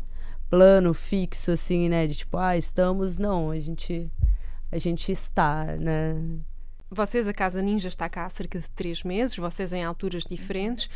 plano 0.49 0.93
fixo, 0.93 1.51
assim, 1.51 1.89
né? 1.89 2.07
De 2.07 2.15
tipo, 2.15 2.37
ah, 2.37 2.57
estamos. 2.57 3.17
Não, 3.17 3.51
a 3.51 3.59
gente, 3.59 4.11
a 4.71 4.77
gente 4.77 5.11
está, 5.11 5.65
né? 5.77 6.15
Vocês, 6.89 7.27
a 7.27 7.33
Casa 7.33 7.61
Ninja 7.61 7.87
está 7.87 8.09
cá 8.09 8.25
há 8.25 8.29
cerca 8.29 8.59
de 8.59 8.69
três 8.71 9.03
meses, 9.03 9.37
vocês 9.37 9.71
em 9.73 9.83
alturas 9.83 10.23
diferentes. 10.23 10.89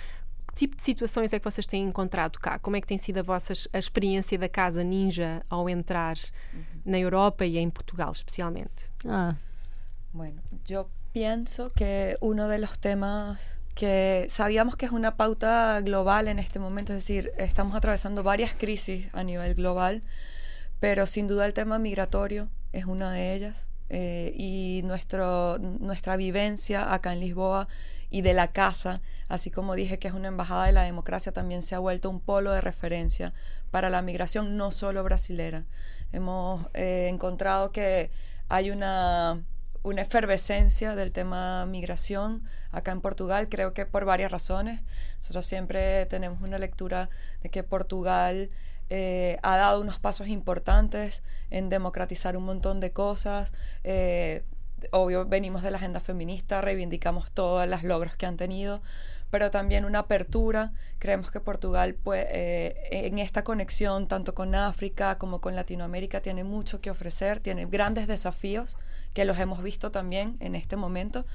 Que 0.47 0.55
tipo 0.55 0.75
de 0.75 0.83
situações 0.83 1.33
é 1.33 1.39
que 1.39 1.45
vocês 1.45 1.65
têm 1.65 1.83
encontrado 1.83 2.39
cá? 2.39 2.59
Como 2.59 2.75
é 2.75 2.81
que 2.81 2.87
tem 2.87 2.97
sido 2.97 3.19
a 3.19 3.23
vossa 3.23 3.53
a 3.71 3.77
experiência 3.77 4.37
da 4.37 4.49
Casa 4.49 4.83
Ninja 4.83 5.43
ao 5.49 5.69
entrar 5.69 6.15
na 6.85 6.99
Europa 6.99 7.45
e 7.45 7.57
em 7.57 7.69
Portugal, 7.69 8.11
especialmente? 8.11 8.85
Ah, 9.05 9.35
Bueno, 10.13 10.43
yo 10.67 10.89
pienso 11.11 11.71
que 11.71 12.15
uno 12.21 12.47
de 12.47 12.59
los 12.59 12.77
temas 12.77 13.59
que 13.75 14.27
sabíamos 14.29 14.75
que 14.75 14.85
es 14.85 14.91
una 14.91 15.17
pauta 15.17 15.81
global 15.81 16.27
en 16.27 16.39
este 16.39 16.59
momento, 16.59 16.93
es 16.93 16.99
decir, 16.99 17.31
estamos 17.37 17.75
atravesando 17.75 18.23
varias 18.23 18.53
crisis 18.53 19.07
a 19.13 19.23
nivel 19.23 19.55
global, 19.55 20.03
pero 20.79 21.05
sin 21.05 21.27
duda 21.27 21.45
el 21.45 21.53
tema 21.53 21.79
migratorio 21.79 22.49
es 22.71 22.85
una 22.85 23.11
de 23.11 23.33
ellas. 23.33 23.67
eh, 23.89 24.33
y 24.35 24.81
nuestro, 24.85 25.59
nuestra 25.59 26.17
vivencia 26.17 26.93
acá 26.93 27.13
en 27.13 27.19
Lisboa 27.19 27.67
y 28.09 28.21
de 28.21 28.33
la 28.33 28.51
casa, 28.51 29.01
así 29.27 29.51
como 29.51 29.75
dije 29.75 29.99
que 29.99 30.07
es 30.07 30.15
una 30.15 30.29
embajada 30.29 30.65
de 30.65 30.71
la 30.71 30.81
democracia, 30.81 31.31
también 31.31 31.61
se 31.61 31.75
ha 31.75 31.79
vuelto 31.79 32.09
un 32.09 32.19
polo 32.19 32.51
de 32.51 32.61
referencia 32.61 33.33
para 33.71 33.91
la 33.91 34.01
migración 34.01 34.57
no 34.57 34.71
solo 34.71 35.03
brasilera. 35.03 35.65
Hemos 36.11 36.65
eh, 36.73 37.07
encontrado 37.11 37.71
que 37.71 38.09
hay 38.49 38.71
una, 38.71 39.43
una 39.83 40.01
efervescencia 40.01 40.95
del 40.95 41.11
tema 41.11 41.65
migración 41.65 42.43
acá 42.71 42.91
en 42.91 43.01
Portugal, 43.01 43.49
creo 43.49 43.73
que 43.73 43.85
por 43.85 44.05
varias 44.05 44.31
razones. 44.31 44.81
Nosotros 45.17 45.45
siempre 45.45 46.05
tenemos 46.05 46.41
una 46.41 46.57
lectura 46.57 47.09
de 47.41 47.49
que 47.49 47.63
Portugal 47.63 48.49
eh, 48.89 49.37
ha 49.43 49.57
dado 49.57 49.81
unos 49.81 49.99
pasos 49.99 50.29
importantes 50.29 51.21
en 51.49 51.69
democratizar 51.69 52.37
un 52.37 52.45
montón 52.45 52.79
de 52.79 52.91
cosas. 52.91 53.53
eh, 53.83 54.43
obvio, 54.91 55.25
venimos 55.25 55.63
de 55.63 55.71
la 55.71 55.77
agenda 55.77 55.99
feminista, 56.01 56.61
reivindicamos 56.61 57.31
todos 57.31 57.67
los 57.67 57.83
logros 57.83 58.17
que 58.17 58.25
han 58.25 58.35
tenido, 58.35 58.81
pero 59.31 59.49
también 59.49 59.85
una 59.85 59.99
apertura. 59.99 60.73
Creemos 60.99 61.31
que 61.31 61.39
Portugal, 61.39 61.95
pues, 61.95 62.25
en 62.29 63.17
esta 63.17 63.43
conexión, 63.45 64.07
tanto 64.09 64.35
con 64.35 64.53
África 64.55 65.17
como 65.17 65.39
con 65.39 65.55
Latinoamérica, 65.55 66.21
tiene 66.21 66.43
mucho 66.43 66.81
que 66.81 66.91
ofrecer, 66.91 67.39
tiene 67.39 67.65
grandes 67.65 68.07
desafíos 68.07 68.77
que 69.13 69.25
los 69.25 69.39
hemos 69.39 69.61
visto 69.61 69.91
también 69.91 70.37
en 70.39 70.55
este 70.55 70.75
momento, 70.75 71.25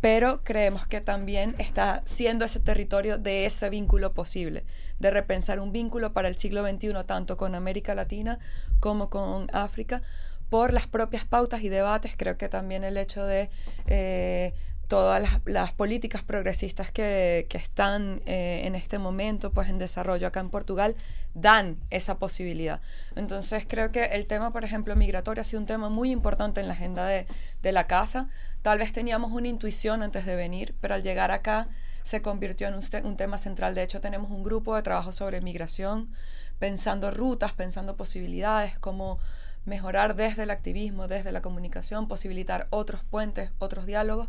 pero 0.00 0.42
creemos 0.42 0.86
que 0.86 1.00
también 1.00 1.54
está 1.58 2.02
siendo 2.06 2.44
ese 2.44 2.60
territorio 2.60 3.18
de 3.18 3.46
ese 3.46 3.70
vínculo 3.70 4.12
posible, 4.12 4.64
de 4.98 5.10
repensar 5.10 5.60
un 5.60 5.72
vínculo 5.72 6.12
para 6.12 6.28
el 6.28 6.36
siglo 6.36 6.66
XXI 6.68 7.04
tanto 7.06 7.36
con 7.36 7.54
América 7.54 7.94
Latina 7.94 8.38
como 8.80 9.10
con 9.10 9.46
África, 9.52 10.02
por 10.50 10.74
las 10.74 10.86
propias 10.86 11.24
pautas 11.24 11.62
y 11.62 11.70
debates. 11.70 12.12
Creo 12.14 12.36
que 12.36 12.50
también 12.50 12.84
el 12.84 12.98
hecho 12.98 13.24
de 13.24 13.48
eh, 13.86 14.52
todas 14.92 15.22
las, 15.22 15.40
las 15.46 15.72
políticas 15.72 16.22
progresistas 16.22 16.92
que, 16.92 17.46
que 17.48 17.56
están 17.56 18.20
eh, 18.26 18.66
en 18.66 18.74
este 18.74 18.98
momento 18.98 19.50
pues 19.50 19.70
en 19.70 19.78
desarrollo 19.78 20.26
acá 20.26 20.40
en 20.40 20.50
Portugal 20.50 20.96
dan 21.32 21.78
esa 21.88 22.18
posibilidad. 22.18 22.82
Entonces 23.16 23.64
creo 23.66 23.90
que 23.90 24.04
el 24.04 24.26
tema, 24.26 24.52
por 24.52 24.64
ejemplo, 24.64 24.94
migratorio 24.94 25.40
ha 25.40 25.44
sido 25.44 25.60
un 25.60 25.66
tema 25.66 25.88
muy 25.88 26.10
importante 26.10 26.60
en 26.60 26.68
la 26.68 26.74
agenda 26.74 27.06
de, 27.06 27.26
de 27.62 27.72
la 27.72 27.86
casa. 27.86 28.28
Tal 28.60 28.80
vez 28.80 28.92
teníamos 28.92 29.32
una 29.32 29.48
intuición 29.48 30.02
antes 30.02 30.26
de 30.26 30.36
venir, 30.36 30.74
pero 30.82 30.92
al 30.92 31.02
llegar 31.02 31.30
acá 31.30 31.68
se 32.02 32.20
convirtió 32.20 32.68
en 32.68 32.74
un, 32.74 32.82
un 33.04 33.16
tema 33.16 33.38
central. 33.38 33.74
De 33.74 33.82
hecho, 33.82 34.02
tenemos 34.02 34.30
un 34.30 34.42
grupo 34.42 34.76
de 34.76 34.82
trabajo 34.82 35.12
sobre 35.12 35.40
migración, 35.40 36.10
pensando 36.58 37.10
rutas, 37.10 37.54
pensando 37.54 37.96
posibilidades, 37.96 38.78
cómo 38.78 39.18
mejorar 39.64 40.16
desde 40.16 40.42
el 40.42 40.50
activismo, 40.50 41.08
desde 41.08 41.32
la 41.32 41.40
comunicación, 41.40 42.08
posibilitar 42.08 42.66
otros 42.68 43.02
puentes, 43.04 43.52
otros 43.58 43.86
diálogos. 43.86 44.28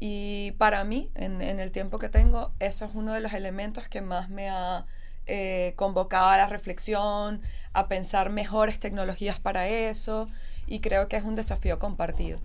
Y 0.00 0.52
para 0.58 0.84
mí, 0.84 1.10
en, 1.16 1.40
el 1.42 1.72
tiempo 1.72 1.98
que 1.98 2.08
tengo, 2.08 2.52
eso 2.60 2.84
es 2.84 2.94
uno 2.94 3.14
de 3.14 3.20
los 3.20 3.32
elementos 3.32 3.88
que 3.88 4.00
más 4.00 4.30
me 4.30 4.48
ha 4.48 4.86
eh, 5.26 5.72
convocado 5.74 6.28
a 6.28 6.36
la 6.36 6.46
reflexión, 6.46 7.42
a 7.72 7.88
pensar 7.88 8.30
mejores 8.30 8.78
tecnologías 8.78 9.40
para 9.40 9.66
eso, 9.66 10.28
y 10.68 10.78
creo 10.78 11.08
que 11.08 11.16
es 11.16 11.24
un 11.24 11.34
desafío 11.34 11.80
compartido. 11.80 12.38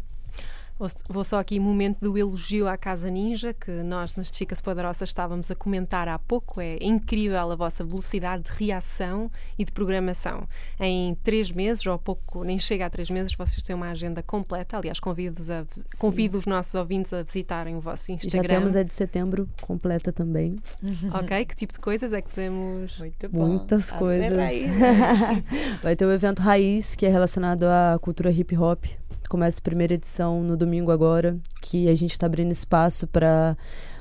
Vou- 1.07 1.23
só 1.23 1.39
aqui 1.39 1.59
um 1.59 1.63
momento 1.63 1.99
do 2.01 2.17
elogio 2.17 2.67
à 2.67 2.75
Casa 2.75 3.09
Ninja, 3.09 3.53
que 3.53 3.71
nós 3.83 4.15
nas 4.15 4.29
Chicas 4.33 4.59
Poderosas 4.59 5.07
estávamos 5.09 5.49
a 5.49 5.55
comentar 5.55 6.07
há 6.07 6.17
pouco. 6.19 6.59
É 6.59 6.77
incrível 6.81 7.51
a 7.51 7.55
vossa 7.55 7.83
velocidade 7.83 8.43
de 8.43 8.51
reação 8.51 9.31
e 9.57 9.63
de 9.63 9.71
programação. 9.71 10.47
Em 10.79 11.15
três 11.23 11.51
meses, 11.51 11.85
ou 11.85 11.97
pouco, 11.97 12.43
nem 12.43 12.57
chega 12.57 12.85
a 12.85 12.89
três 12.89 13.09
meses, 13.09 13.33
vocês 13.35 13.61
têm 13.61 13.75
uma 13.75 13.91
agenda 13.91 14.21
completa. 14.21 14.77
Aliás, 14.77 14.99
convido, 14.99 15.41
a, 15.53 15.63
convido 15.97 16.37
os 16.37 16.45
nossos 16.45 16.73
ouvintes 16.75 17.13
a 17.13 17.23
visitarem 17.23 17.75
o 17.75 17.79
vosso 17.79 18.07
Já 18.07 18.13
Instagram. 18.15 18.55
temos 18.59 18.75
a 18.75 18.83
de 18.83 18.93
setembro 18.93 19.47
completa 19.61 20.11
também. 20.11 20.57
Ok? 21.13 21.45
Que 21.45 21.55
tipo 21.55 21.73
de 21.73 21.79
coisas 21.79 22.11
é 22.13 22.21
que 22.21 22.29
podemos. 22.29 22.97
Muito 22.97 23.29
bom. 23.29 23.47
Muitas 23.47 23.91
coisas. 23.91 24.31
Vai 25.83 25.95
ter 25.95 26.05
o 26.05 26.11
evento 26.11 26.41
Raiz, 26.41 26.95
que 26.95 27.05
é 27.05 27.09
relacionado 27.09 27.63
à 27.63 27.97
cultura 28.01 28.31
hip 28.31 28.57
hop. 28.57 28.83
Começa 29.29 29.59
a 29.59 29.63
primeira 29.63 29.93
edição 29.95 30.43
no 30.43 30.55
domingo 30.55 30.91
agora, 30.91 31.37
que 31.61 31.87
a 31.89 31.95
gente 31.95 32.11
está 32.11 32.25
abrindo 32.27 32.51
espaço 32.51 33.07
para 33.07 33.57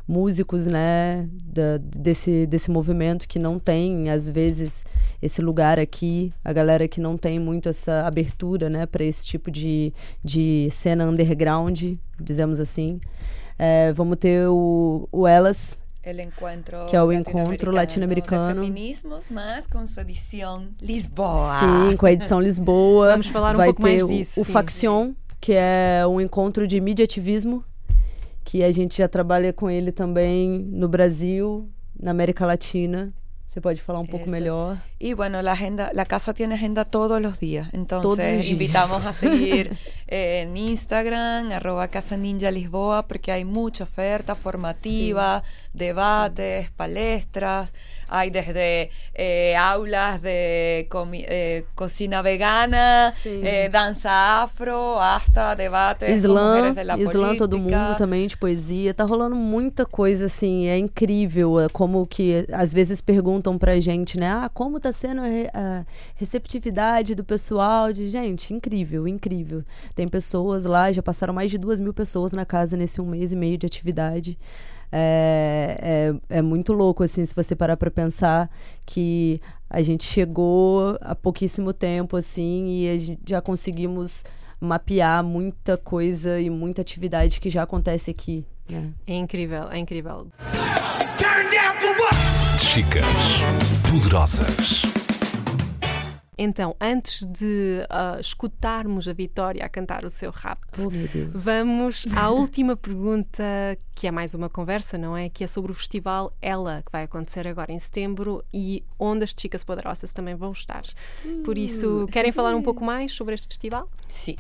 músicos, 0.06 0.66
né, 0.66 1.28
da- 1.44 1.78
desse, 1.78 2.46
desse 2.46 2.70
movimento 2.70 3.26
que 3.26 3.38
não 3.38 3.58
tem, 3.58 4.10
às 4.10 4.28
vezes, 4.28 4.84
esse 5.22 5.40
lugar 5.40 5.78
aqui, 5.78 6.32
a 6.44 6.52
galera 6.52 6.86
que 6.88 7.00
não 7.00 7.16
tem 7.16 7.38
muito 7.38 7.68
essa 7.68 8.02
abertura, 8.06 8.68
né, 8.68 8.84
para 8.84 9.04
esse 9.04 9.24
tipo 9.24 9.50
de, 9.50 9.92
de 10.22 10.68
cena 10.70 11.06
underground, 11.06 11.94
dizemos 12.20 12.60
assim. 12.60 13.00
É, 13.58 13.92
vamos 13.92 14.16
ter 14.18 14.48
o, 14.48 15.08
o 15.12 15.26
Elas, 15.26 15.78
Que 16.88 16.96
é 16.96 17.02
o 17.02 17.12
encontro 17.12 17.72
latino-americano. 17.72 18.60
de 18.60 18.66
feminismos, 18.66 19.24
mas 19.30 19.66
com 19.66 19.86
sua 19.86 20.02
edição 20.02 20.68
Lisboa. 20.80 21.60
Sim, 21.60 21.96
com 21.96 22.06
a 22.06 22.12
edição 22.12 22.40
Lisboa. 22.40 23.10
Vamos 23.12 23.28
falar 23.28 23.54
um 23.54 23.58
Vai 23.58 23.68
pouco 23.68 23.82
ter 23.82 23.88
mais 23.88 24.02
o, 24.02 24.08
disso, 24.08 24.40
O 24.40 24.44
sim. 24.44 24.52
Faction, 24.52 25.12
que 25.40 25.52
é 25.54 26.04
um 26.06 26.20
encontro 26.20 26.66
de 26.66 26.80
mídia 26.80 27.04
ativismo, 27.04 27.64
que 28.44 28.62
a 28.62 28.72
gente 28.72 28.98
já 28.98 29.08
trabalha 29.08 29.52
com 29.52 29.70
ele 29.70 29.92
também 29.92 30.58
no 30.58 30.88
Brasil, 30.88 31.68
na 32.00 32.10
América 32.10 32.44
Latina. 32.44 33.12
Você 33.52 33.60
pode 33.60 33.82
falar 33.82 34.00
um 34.00 34.06
pouco 34.06 34.24
Eso. 34.24 34.32
melhor. 34.32 34.78
Y 34.98 35.12
bueno, 35.12 35.42
la 35.42 35.52
agenda, 35.52 35.90
la 35.92 36.06
casa 36.06 36.32
tiene 36.32 36.54
agenda 36.54 36.86
todos 36.86 37.20
los 37.20 37.38
días. 37.38 37.68
Entonces, 37.74 38.02
Todos 38.02 38.16
los 38.16 38.26
días. 38.26 38.46
invitamos 38.46 39.04
a 39.04 39.12
seguir 39.12 39.76
eh, 40.08 40.40
en 40.40 40.56
Instagram, 40.56 41.52
arroba 41.52 41.88
Casa 41.88 42.16
Ninja 42.16 42.50
Lisboa, 42.50 43.06
porque 43.06 43.30
hay 43.30 43.44
mucha 43.44 43.84
oferta 43.84 44.34
formativa, 44.34 45.42
debates, 45.74 46.70
palestras. 46.70 47.74
Hay 48.14 48.30
desde 48.30 48.90
eh, 49.14 49.56
aulas 49.56 50.20
de 50.20 50.86
eh, 51.26 51.64
cocina 51.74 52.20
vegana, 52.20 53.10
Sí. 53.16 53.40
eh, 53.42 53.70
danza 53.70 54.42
afro, 54.42 55.00
hasta 55.00 55.54
debates 55.54 56.06
con 56.08 56.16
Islã, 56.16 56.74
de 56.74 56.84
la 56.84 56.98
Islã 56.98 57.34
todo 57.36 57.56
mundo 57.58 57.96
também 57.96 58.26
de 58.26 58.36
poesia. 58.36 58.92
Tá 58.92 59.04
rolando 59.04 59.34
muita 59.34 59.86
coisa 59.86 60.26
assim, 60.26 60.66
é 60.66 60.76
incrível 60.76 61.58
é 61.58 61.68
como 61.70 62.06
que 62.06 62.46
às 62.52 62.74
vezes 62.74 63.00
perguntam 63.00 63.56
pra 63.56 63.80
gente, 63.80 64.18
né? 64.18 64.28
Ah, 64.28 64.50
como 64.52 64.78
tá 64.78 64.92
sendo 64.92 65.22
a 65.54 65.84
receptividade 66.16 67.14
do 67.14 67.24
pessoal? 67.24 67.92
De 67.92 68.10
gente, 68.10 68.52
incrível, 68.52 69.08
incrível. 69.08 69.62
Tem 69.94 70.06
pessoas 70.06 70.66
lá, 70.66 70.92
já 70.92 71.02
passaram 71.02 71.32
mais 71.32 71.50
de 71.50 71.56
duas 71.56 71.80
mil 71.80 71.94
pessoas 71.94 72.32
na 72.32 72.44
casa 72.44 72.76
nesse 72.76 73.00
um 73.00 73.06
mês 73.06 73.32
e 73.32 73.36
meio 73.36 73.56
de 73.56 73.66
atividade. 73.66 74.38
É, 74.92 76.12
é, 76.30 76.38
é 76.38 76.42
muito 76.42 76.72
louco, 76.72 77.02
assim, 77.02 77.24
se 77.24 77.34
você 77.34 77.56
parar 77.56 77.76
pra 77.78 77.90
pensar 77.90 78.50
que 78.84 79.40
a 79.70 79.80
gente 79.80 80.04
chegou 80.04 80.98
há 81.00 81.14
pouquíssimo 81.14 81.72
tempo, 81.72 82.16
assim, 82.16 82.66
e 82.68 82.88
a 82.90 82.98
gente 82.98 83.20
já 83.26 83.40
conseguimos 83.40 84.22
mapear 84.60 85.24
muita 85.24 85.76
coisa 85.78 86.38
e 86.38 86.50
muita 86.50 86.82
atividade 86.82 87.40
que 87.40 87.48
já 87.50 87.62
acontece 87.62 88.10
aqui. 88.10 88.44
né? 88.68 88.90
É 89.06 89.14
incrível, 89.14 89.70
é 89.70 89.78
incrível. 89.78 90.28
Chicas 92.58 93.42
poderosas. 93.90 95.01
Então, 96.38 96.74
antes 96.80 97.26
de 97.26 97.84
ah, 97.90 98.16
escutarmos 98.18 99.06
a 99.06 99.12
Vitória 99.12 99.62
a 99.64 99.68
cantar 99.68 100.02
o 100.02 100.08
seu 100.08 100.30
rap, 100.30 100.58
Oh, 100.78 100.88
meu 100.90 101.06
Deus. 101.06 101.30
vamos 101.34 102.06
à 102.16 102.30
última 102.30 102.74
pergunta, 102.74 103.44
que 103.94 104.06
é 104.06 104.10
mais 104.10 104.32
uma 104.32 104.48
conversa, 104.48 104.96
não 104.96 105.14
é? 105.14 105.28
Que 105.28 105.44
é 105.44 105.46
sobre 105.46 105.72
o 105.72 105.74
festival 105.74 106.32
Ela, 106.40 106.82
que 106.86 106.90
vai 106.90 107.04
acontecer 107.04 107.46
agora 107.46 107.70
em 107.70 107.78
setembro 107.78 108.42
e 108.52 108.82
onde 108.98 109.24
as 109.24 109.34
Chicas 109.38 109.62
Poderosas 109.62 110.14
também 110.14 110.34
vão 110.34 110.52
estar. 110.52 110.82
Por 111.44 111.58
isso, 111.58 112.06
querem 112.10 112.32
falar 112.32 112.54
um 112.54 112.62
pouco 112.64 112.82
mais 112.82 113.12
sobre 113.12 113.34
este 113.34 113.46
festival? 113.48 113.90
Sí. 114.08 114.38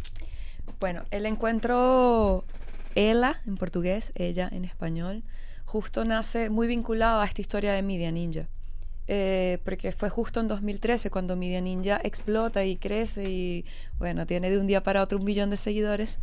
Bueno, 0.80 1.02
el 1.10 1.26
encuentro 1.26 2.42
Ela 2.94 3.36
en 3.46 3.56
portugués, 3.56 4.12
ella 4.14 4.48
en 4.50 4.64
español, 4.64 5.22
justo 5.66 6.04
nace 6.06 6.48
muy 6.48 6.66
vinculado 6.66 7.20
a 7.20 7.24
esta 7.26 7.42
historia 7.42 7.74
de 7.74 7.82
Media 7.82 8.10
Ninja. 8.10 8.48
Eh, 9.08 9.58
porque 9.64 9.90
fue 9.92 10.08
justo 10.08 10.40
en 10.40 10.48
2013 10.48 11.10
cuando 11.10 11.36
Media 11.36 11.60
Ninja 11.60 12.00
explota 12.04 12.64
y 12.64 12.76
crece 12.76 13.24
y, 13.28 13.64
bueno, 13.98 14.26
tiene 14.26 14.50
de 14.50 14.58
un 14.58 14.66
día 14.66 14.82
para 14.82 15.02
otro 15.02 15.18
un 15.18 15.24
millón 15.24 15.50
de 15.50 15.56
seguidores, 15.56 16.20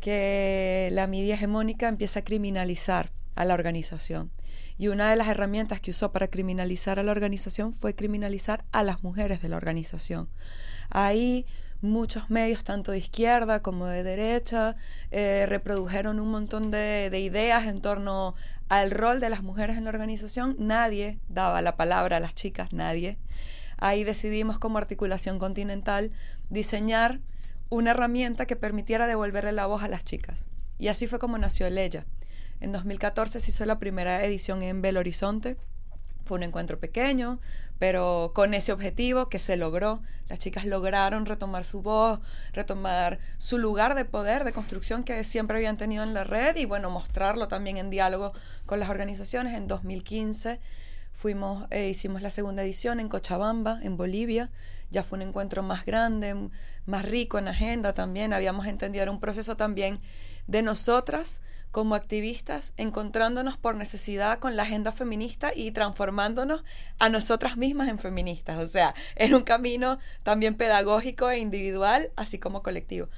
que 0.00 0.88
la 0.92 1.06
media 1.06 1.34
hegemónica 1.34 1.88
empieza 1.88 2.20
a 2.20 2.24
criminalizar 2.24 3.12
a 3.34 3.44
la 3.44 3.54
organización. 3.54 4.30
Y 4.78 4.88
una 4.88 5.10
de 5.10 5.16
las 5.16 5.28
herramientas 5.28 5.80
que 5.80 5.90
usó 5.90 6.12
para 6.12 6.28
criminalizar 6.28 6.98
a 6.98 7.02
la 7.02 7.12
organización 7.12 7.72
fue 7.72 7.94
criminalizar 7.94 8.64
a 8.72 8.82
las 8.82 9.02
mujeres 9.02 9.42
de 9.42 9.48
la 9.48 9.56
organización. 9.56 10.28
Ahí 10.90 11.46
muchos 11.80 12.30
medios, 12.30 12.64
tanto 12.64 12.92
de 12.92 12.98
izquierda 12.98 13.62
como 13.62 13.86
de 13.86 14.02
derecha, 14.02 14.76
eh, 15.10 15.46
reprodujeron 15.48 16.20
un 16.20 16.30
montón 16.30 16.70
de, 16.70 17.08
de 17.10 17.20
ideas 17.20 17.66
en 17.66 17.80
torno 17.80 18.34
al 18.68 18.90
rol 18.90 19.20
de 19.20 19.30
las 19.30 19.42
mujeres 19.42 19.76
en 19.76 19.84
la 19.84 19.90
organización. 19.90 20.56
Nadie 20.58 21.18
daba 21.28 21.62
la 21.62 21.76
palabra 21.76 22.18
a 22.18 22.20
las 22.20 22.34
chicas, 22.34 22.72
nadie. 22.72 23.18
Ahí 23.78 24.04
decidimos 24.04 24.58
como 24.58 24.78
articulación 24.78 25.38
continental 25.38 26.10
diseñar 26.50 27.20
una 27.70 27.92
herramienta 27.92 28.46
que 28.46 28.56
permitiera 28.56 29.06
devolverle 29.06 29.52
la 29.52 29.66
voz 29.66 29.82
a 29.82 29.88
las 29.88 30.04
chicas. 30.04 30.46
Y 30.78 30.88
así 30.88 31.06
fue 31.06 31.18
como 31.18 31.38
nació 31.38 31.66
el 31.66 31.78
Ella. 31.78 32.06
En 32.60 32.72
2014 32.72 33.40
se 33.40 33.50
hizo 33.50 33.64
la 33.66 33.78
primera 33.78 34.24
edición 34.24 34.62
en 34.62 34.82
Belo 34.82 35.00
Horizonte. 35.00 35.56
Fue 36.28 36.36
un 36.36 36.42
encuentro 36.42 36.78
pequeño, 36.78 37.40
pero 37.78 38.32
con 38.34 38.52
ese 38.52 38.70
objetivo 38.70 39.30
que 39.30 39.38
se 39.38 39.56
logró. 39.56 40.02
Las 40.28 40.38
chicas 40.38 40.66
lograron 40.66 41.24
retomar 41.24 41.64
su 41.64 41.80
voz, 41.80 42.20
retomar 42.52 43.18
su 43.38 43.56
lugar 43.56 43.94
de 43.94 44.04
poder, 44.04 44.44
de 44.44 44.52
construcción 44.52 45.04
que 45.04 45.24
siempre 45.24 45.56
habían 45.56 45.78
tenido 45.78 46.02
en 46.02 46.12
la 46.12 46.24
red 46.24 46.54
y 46.56 46.66
bueno, 46.66 46.90
mostrarlo 46.90 47.48
también 47.48 47.78
en 47.78 47.88
diálogo 47.88 48.34
con 48.66 48.78
las 48.78 48.90
organizaciones. 48.90 49.54
En 49.54 49.68
2015 49.68 50.60
fuimos, 51.14 51.66
eh, 51.70 51.88
hicimos 51.88 52.20
la 52.20 52.28
segunda 52.28 52.62
edición 52.62 53.00
en 53.00 53.08
Cochabamba, 53.08 53.80
en 53.82 53.96
Bolivia. 53.96 54.50
Ya 54.90 55.04
fue 55.04 55.16
un 55.16 55.22
encuentro 55.22 55.62
más 55.62 55.86
grande, 55.86 56.50
más 56.84 57.06
rico 57.06 57.38
en 57.38 57.48
agenda 57.48 57.94
también. 57.94 58.34
Habíamos 58.34 58.66
entendido, 58.66 59.02
era 59.02 59.12
un 59.12 59.20
proceso 59.20 59.56
también 59.56 59.98
de 60.46 60.60
nosotras 60.60 61.40
como 61.70 61.94
activistas, 61.94 62.74
encontrándonos 62.76 63.56
por 63.56 63.76
necesidad 63.76 64.38
con 64.38 64.56
la 64.56 64.62
agenda 64.62 64.92
feminista 64.92 65.52
y 65.54 65.70
transformándonos 65.70 66.64
a 66.98 67.08
nosotras 67.08 67.56
mismas 67.56 67.88
en 67.88 67.98
feministas. 67.98 68.58
O 68.58 68.66
sea, 68.66 68.94
en 69.16 69.34
un 69.34 69.42
camino 69.42 69.98
también 70.22 70.56
pedagógico 70.56 71.30
e 71.30 71.38
individual, 71.38 72.10
así 72.16 72.38
como 72.38 72.62
colectivo. 72.62 73.08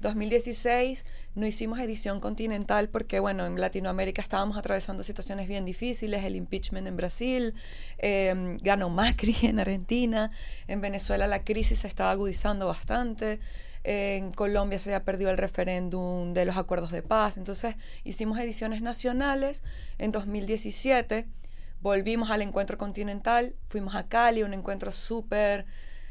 2016 0.00 1.04
no 1.34 1.46
hicimos 1.46 1.78
edición 1.78 2.20
continental 2.20 2.88
porque, 2.88 3.20
bueno, 3.20 3.46
en 3.46 3.60
Latinoamérica 3.60 4.22
estábamos 4.22 4.56
atravesando 4.56 5.02
situaciones 5.02 5.46
bien 5.46 5.64
difíciles, 5.64 6.24
el 6.24 6.36
impeachment 6.36 6.86
en 6.86 6.96
Brasil, 6.96 7.54
eh, 7.98 8.56
ganó 8.62 8.88
Macri 8.88 9.36
en 9.42 9.60
Argentina, 9.60 10.30
en 10.66 10.80
Venezuela 10.80 11.26
la 11.26 11.44
crisis 11.44 11.80
se 11.80 11.88
estaba 11.88 12.10
agudizando 12.10 12.66
bastante, 12.66 13.40
en 13.84 14.32
Colombia 14.32 14.78
se 14.78 14.90
había 14.90 15.04
perdido 15.04 15.30
el 15.30 15.38
referéndum 15.38 16.34
de 16.34 16.44
los 16.44 16.56
acuerdos 16.56 16.90
de 16.90 17.02
paz, 17.02 17.36
entonces 17.36 17.76
hicimos 18.04 18.38
ediciones 18.38 18.82
nacionales 18.82 19.62
en 19.98 20.12
2017, 20.12 21.26
volvimos 21.80 22.30
al 22.30 22.42
encuentro 22.42 22.76
continental, 22.76 23.54
fuimos 23.68 23.94
a 23.94 24.06
Cali, 24.06 24.42
un 24.42 24.54
encuentro 24.54 24.90
súper 24.90 25.66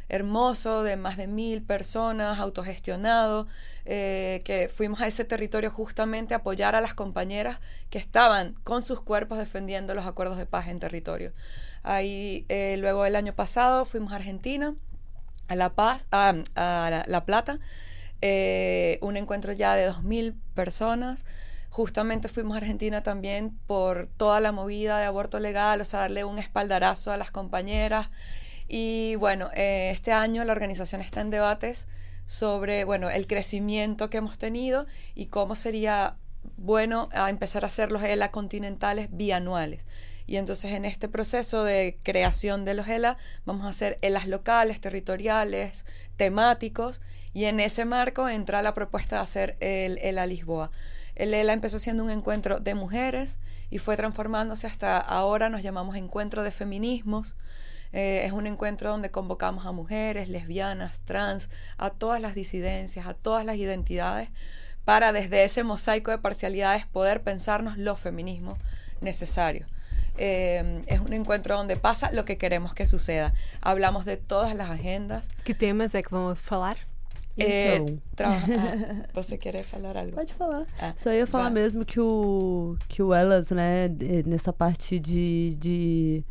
hermoso 0.09 0.83
de 0.83 0.95
más 0.95 1.17
de 1.17 1.27
mil 1.27 1.61
personas, 1.61 2.39
autogestionado, 2.39 3.47
eh, 3.85 4.41
que 4.43 4.69
fuimos 4.69 5.01
a 5.01 5.07
ese 5.07 5.23
territorio 5.23 5.71
justamente 5.71 6.33
a 6.33 6.37
apoyar 6.37 6.75
a 6.75 6.81
las 6.81 6.93
compañeras 6.93 7.61
que 7.89 7.99
estaban 7.99 8.55
con 8.63 8.81
sus 8.81 9.01
cuerpos 9.01 9.37
defendiendo 9.37 9.93
los 9.93 10.05
acuerdos 10.05 10.37
de 10.37 10.45
paz 10.45 10.67
en 10.67 10.79
territorio. 10.79 11.31
Ahí, 11.83 12.45
eh, 12.49 12.75
luego 12.79 13.05
el 13.05 13.15
año 13.15 13.33
pasado 13.33 13.85
fuimos 13.85 14.11
a 14.11 14.17
Argentina, 14.17 14.75
a 15.47 15.55
La 15.55 15.73
Paz, 15.73 16.05
a, 16.11 16.29
a 16.55 16.89
la, 16.89 17.03
La 17.07 17.25
Plata, 17.25 17.59
eh, 18.21 18.99
un 19.01 19.15
encuentro 19.15 19.53
ya 19.53 19.75
de 19.75 19.89
2.000 19.89 20.35
personas. 20.53 21.23
Justamente 21.69 22.27
fuimos 22.27 22.55
a 22.55 22.57
Argentina 22.57 23.03
también 23.03 23.57
por 23.67 24.07
toda 24.07 24.39
la 24.39 24.51
movida 24.51 24.97
de 24.97 25.05
aborto 25.05 25.39
legal, 25.39 25.81
o 25.81 25.85
sea, 25.85 26.01
darle 26.01 26.23
un 26.23 26.39
espaldarazo 26.39 27.11
a 27.11 27.17
las 27.17 27.31
compañeras. 27.31 28.09
Y 28.69 29.15
bueno, 29.15 29.49
eh, 29.55 29.89
este 29.91 30.13
año 30.13 30.45
la 30.45 30.53
organización 30.53 31.01
está 31.01 31.21
en 31.21 31.31
debates 31.31 31.87
sobre, 32.27 32.83
bueno, 32.83 33.09
el 33.09 33.25
crecimiento 33.25 34.11
que 34.11 34.17
hemos 34.17 34.37
tenido 34.37 34.85
y 35.15 35.25
cómo 35.25 35.55
sería 35.55 36.15
bueno 36.55 37.09
a 37.11 37.31
empezar 37.31 37.63
a 37.63 37.67
hacer 37.67 37.91
los 37.91 38.03
ELA 38.03 38.29
continentales 38.29 39.09
bianuales. 39.11 39.87
Y 40.27 40.37
entonces 40.37 40.73
en 40.73 40.85
este 40.85 41.09
proceso 41.09 41.63
de 41.63 41.97
creación 42.03 42.63
de 42.63 42.75
los 42.75 42.87
ELA 42.87 43.17
vamos 43.45 43.65
a 43.65 43.69
hacer 43.69 43.97
ELAs 44.03 44.27
locales, 44.27 44.79
territoriales, 44.79 45.85
temáticos 46.17 47.01
y 47.33 47.45
en 47.45 47.59
ese 47.59 47.85
marco 47.85 48.29
entra 48.29 48.61
la 48.61 48.75
propuesta 48.75 49.15
de 49.15 49.21
hacer 49.23 49.57
el 49.59 49.97
ELA 49.97 50.27
Lisboa. 50.27 50.69
El 51.15 51.33
ELA 51.33 51.53
empezó 51.53 51.79
siendo 51.79 52.03
un 52.03 52.11
encuentro 52.11 52.59
de 52.59 52.75
mujeres 52.75 53.39
y 53.71 53.79
fue 53.79 53.97
transformándose 53.97 54.67
hasta 54.67 54.99
ahora 54.99 55.49
nos 55.49 55.63
llamamos 55.63 55.95
Encuentro 55.95 56.43
de 56.43 56.51
Feminismos. 56.51 57.35
Eh, 57.91 58.21
es 58.25 58.31
un 58.31 58.45
encuentro 58.47 58.89
donde 58.91 59.09
convocamos 59.09 59.65
a 59.65 59.71
mujeres, 59.71 60.29
lesbianas, 60.29 60.99
trans, 61.01 61.49
a 61.77 61.89
todas 61.89 62.21
las 62.21 62.35
disidencias, 62.35 63.07
a 63.07 63.13
todas 63.13 63.45
las 63.45 63.55
identidades, 63.57 64.29
para 64.85 65.11
desde 65.11 65.43
ese 65.43 65.63
mosaico 65.63 66.11
de 66.11 66.17
parcialidades 66.19 66.85
poder 66.85 67.21
pensarnos 67.23 67.77
los 67.77 67.99
feminismos 67.99 68.57
necesarios. 69.01 69.67
Eh, 70.17 70.83
es 70.87 70.99
un 70.99 71.13
encuentro 71.13 71.55
donde 71.55 71.77
pasa 71.77 72.11
lo 72.11 72.25
que 72.25 72.37
queremos 72.37 72.73
que 72.73 72.85
suceda. 72.85 73.33
Hablamos 73.61 74.05
de 74.05 74.17
todas 74.17 74.53
las 74.53 74.69
agendas. 74.69 75.29
Que 75.43 75.53
temas 75.53 75.95
é 75.95 76.03
que 76.03 76.09
vão 76.11 76.35
falar? 76.35 76.77
Eh, 77.37 77.77
Então. 77.77 78.01
traba- 78.17 78.35
ah, 78.35 79.07
você 79.13 79.37
quer 79.37 79.63
falar 79.63 79.95
algo? 79.95 80.11
Pode 80.11 80.33
falar. 80.33 80.65
Ah, 80.77 80.93
Só 80.97 81.13
ia 81.13 81.25
falar 81.25 81.45
vai. 81.45 81.53
mesmo 81.53 81.85
que 81.85 81.99
o, 81.99 82.75
que 82.89 83.01
o 83.01 83.13
Elas, 83.13 83.49
né, 83.51 83.87
nessa 84.25 84.51
parte 84.51 84.99
de, 84.99 85.55
de 85.57 86.23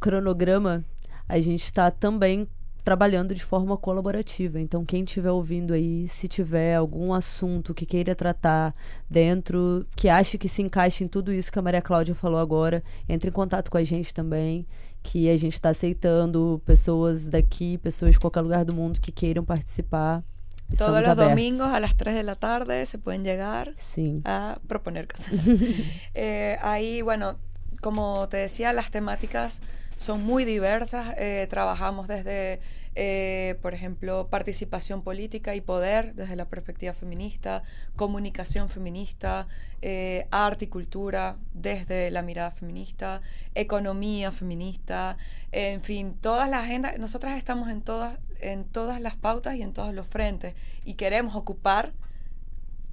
cronograma, 0.00 0.84
a 1.28 1.40
gente 1.40 1.64
está 1.64 1.90
também 1.90 2.48
trabalhando 2.84 3.34
de 3.34 3.44
forma 3.44 3.76
colaborativa. 3.76 4.58
Então, 4.58 4.82
quem 4.82 5.04
estiver 5.04 5.30
ouvindo 5.30 5.74
aí, 5.74 6.08
se 6.08 6.26
tiver 6.26 6.74
algum 6.74 7.12
assunto 7.12 7.74
que 7.74 7.84
queira 7.84 8.14
tratar 8.14 8.72
dentro, 9.10 9.86
que 9.94 10.08
ache 10.08 10.38
que 10.38 10.48
se 10.48 10.62
encaixe 10.62 11.04
em 11.04 11.06
tudo 11.06 11.30
isso 11.30 11.52
que 11.52 11.58
a 11.58 11.62
Maria 11.62 11.82
Cláudia 11.82 12.14
falou 12.14 12.40
agora, 12.40 12.82
entre 13.06 13.28
em 13.28 13.32
contato 13.32 13.70
com 13.70 13.76
a 13.76 13.84
gente 13.84 14.14
também, 14.14 14.66
que 15.02 15.28
a 15.28 15.36
gente 15.36 15.52
está 15.52 15.68
aceitando 15.68 16.62
pessoas 16.64 17.28
daqui, 17.28 17.76
pessoas 17.76 18.12
de 18.12 18.20
qualquer 18.20 18.40
lugar 18.40 18.64
do 18.64 18.72
mundo 18.72 19.00
que 19.00 19.12
queiram 19.12 19.44
participar. 19.44 20.22
Todos 20.68 20.80
Estamos 20.80 21.00
los 21.00 21.08
abertos. 21.08 21.28
domingos 21.34 21.66
a 21.66 21.80
las 21.80 21.94
3 21.94 22.14
de 22.14 22.22
la 22.22 22.34
tarde 22.34 22.86
se 22.86 22.98
pueden 22.98 23.22
llegar 23.22 23.72
Sim. 23.76 24.22
a 24.24 24.58
proponer 24.66 25.06
cosas. 25.08 25.32
Eh, 26.14 26.58
ahí, 26.62 27.02
bueno, 27.02 27.36
como 27.82 28.26
te 28.28 28.38
decía, 28.38 28.72
las 28.72 28.90
temáticas 28.90 29.60
son 29.98 30.22
muy 30.24 30.44
diversas. 30.44 31.14
Eh, 31.18 31.46
trabajamos 31.50 32.06
desde, 32.06 32.60
eh, 32.94 33.58
por 33.60 33.74
ejemplo, 33.74 34.28
participación 34.30 35.02
política 35.02 35.54
y 35.56 35.60
poder 35.60 36.14
desde 36.14 36.36
la 36.36 36.46
perspectiva 36.46 36.94
feminista, 36.94 37.64
comunicación 37.96 38.70
feminista, 38.70 39.48
eh, 39.82 40.26
arte 40.30 40.66
y 40.66 40.68
cultura 40.68 41.36
desde 41.52 42.10
la 42.12 42.22
mirada 42.22 42.52
feminista, 42.52 43.20
economía 43.54 44.30
feminista, 44.30 45.18
en 45.50 45.82
fin, 45.82 46.16
todas 46.18 46.48
las 46.48 46.64
agendas. 46.64 46.96
Nosotras 46.98 47.36
estamos 47.36 47.68
en 47.68 47.82
todas, 47.82 48.18
en 48.40 48.64
todas 48.64 49.00
las 49.00 49.16
pautas 49.16 49.56
y 49.56 49.62
en 49.62 49.72
todos 49.72 49.92
los 49.92 50.06
frentes 50.06 50.54
y 50.84 50.94
queremos 50.94 51.34
ocupar 51.34 51.92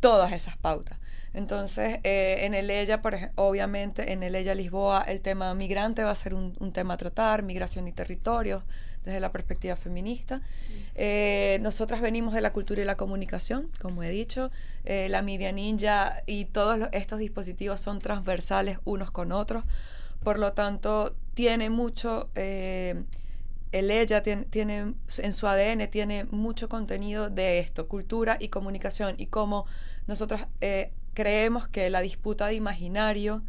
todas 0.05 0.33
esas 0.33 0.55
pautas. 0.55 0.99
Entonces, 1.33 1.97
eh, 2.03 2.41
en 2.41 2.53
el 2.53 2.69
ella, 2.69 3.01
obviamente, 3.33 4.13
en 4.13 4.21
el 4.21 4.35
ella 4.35 4.53
Lisboa, 4.53 5.01
el 5.01 5.19
tema 5.19 5.51
migrante 5.55 6.03
va 6.03 6.11
a 6.11 6.15
ser 6.15 6.35
un, 6.35 6.53
tema 6.73 6.93
a 6.93 6.97
tratar, 6.97 7.41
migración 7.41 7.87
y 7.87 7.91
territorios, 7.91 8.61
desde 9.03 9.19
la 9.19 9.31
perspectiva 9.31 9.75
feminista. 9.75 10.43
Eh, 10.93 11.57
nosotras 11.61 12.01
venimos 12.01 12.35
de 12.35 12.41
la 12.41 12.53
cultura 12.53 12.83
y 12.83 12.85
la 12.85 12.97
comunicación, 12.97 13.71
como 13.81 14.03
he 14.03 14.11
dicho. 14.11 14.51
Eh, 14.83 15.07
la 15.09 15.23
Media 15.23 15.51
Ninja 15.51 16.21
y 16.27 16.45
todos 16.45 16.87
estos 16.91 17.17
dispositivos 17.17 17.81
son 17.81 17.97
transversales 17.97 18.77
unos 18.85 19.09
con 19.09 19.31
otros. 19.31 19.63
Por 20.23 20.37
lo 20.37 20.53
tanto, 20.53 21.15
tiene 21.33 21.71
mucho... 21.71 22.29
el 23.75 23.91
ella 23.91 24.23
tiene, 24.23 24.93
en 25.17 25.33
su 25.33 25.47
ADN 25.47 25.89
tiene 25.89 26.23
mucho 26.31 26.69
contenido 26.69 27.29
de 27.29 27.59
esto, 27.59 27.89
cultura 27.89 28.37
y 28.39 28.47
comunicación, 28.47 29.15
y 29.17 29.25
como 29.25 29.65
nosotros 30.07 30.39
eh, 30.61 30.93
creemos 31.13 31.67
que 31.67 31.89
la 31.89 31.99
disputa 31.99 32.47
de 32.47 32.53
imaginario 32.53 33.43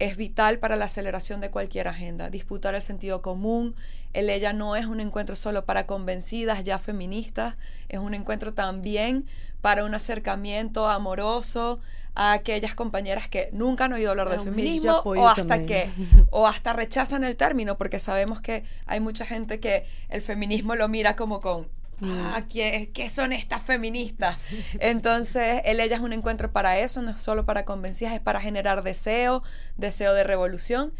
es 0.00 0.16
vital 0.16 0.58
para 0.58 0.76
la 0.76 0.86
aceleración 0.86 1.40
de 1.40 1.50
cualquier 1.50 1.86
agenda, 1.86 2.30
disputar 2.30 2.74
el 2.74 2.82
sentido 2.82 3.22
común. 3.22 3.76
El 4.14 4.30
ella 4.30 4.52
no 4.52 4.74
es 4.74 4.86
un 4.86 4.98
encuentro 4.98 5.36
solo 5.36 5.66
para 5.66 5.86
convencidas 5.86 6.64
ya 6.64 6.78
feministas, 6.78 7.54
es 7.88 8.00
un 8.00 8.14
encuentro 8.14 8.54
también 8.54 9.26
para 9.60 9.84
un 9.84 9.94
acercamiento 9.94 10.88
amoroso 10.88 11.80
a 12.14 12.32
aquellas 12.32 12.74
compañeras 12.74 13.28
que 13.28 13.50
nunca 13.52 13.84
han 13.84 13.92
oído 13.92 14.10
hablar 14.10 14.30
del 14.30 14.40
feminismo 14.40 15.00
o 15.04 15.28
hasta 15.28 15.64
que 15.64 15.88
o 16.30 16.46
hasta 16.46 16.72
rechazan 16.72 17.22
el 17.22 17.36
término 17.36 17.76
porque 17.76 17.98
sabemos 17.98 18.40
que 18.40 18.64
hay 18.86 18.98
mucha 19.00 19.24
gente 19.26 19.60
que 19.60 19.86
el 20.08 20.22
feminismo 20.22 20.74
lo 20.74 20.88
mira 20.88 21.14
como 21.14 21.40
con 21.40 21.68
ah, 22.02 22.42
¿qué, 22.48 22.90
qué 22.92 23.08
son 23.10 23.32
estas 23.32 23.62
feministas? 23.62 24.38
Entonces, 24.80 25.62
el 25.64 25.80
ella 25.80 25.96
es 25.96 26.02
un 26.02 26.12
encuentro 26.12 26.52
para 26.52 26.78
eso, 26.78 27.02
no 27.02 27.10
es 27.10 27.22
solo 27.22 27.44
para 27.44 27.64
convencidas, 27.64 28.14
es 28.14 28.20
para 28.20 28.40
generar 28.40 28.82
deseo, 28.82 29.42
deseo 29.76 30.14
de 30.14 30.24
revolución 30.24 30.92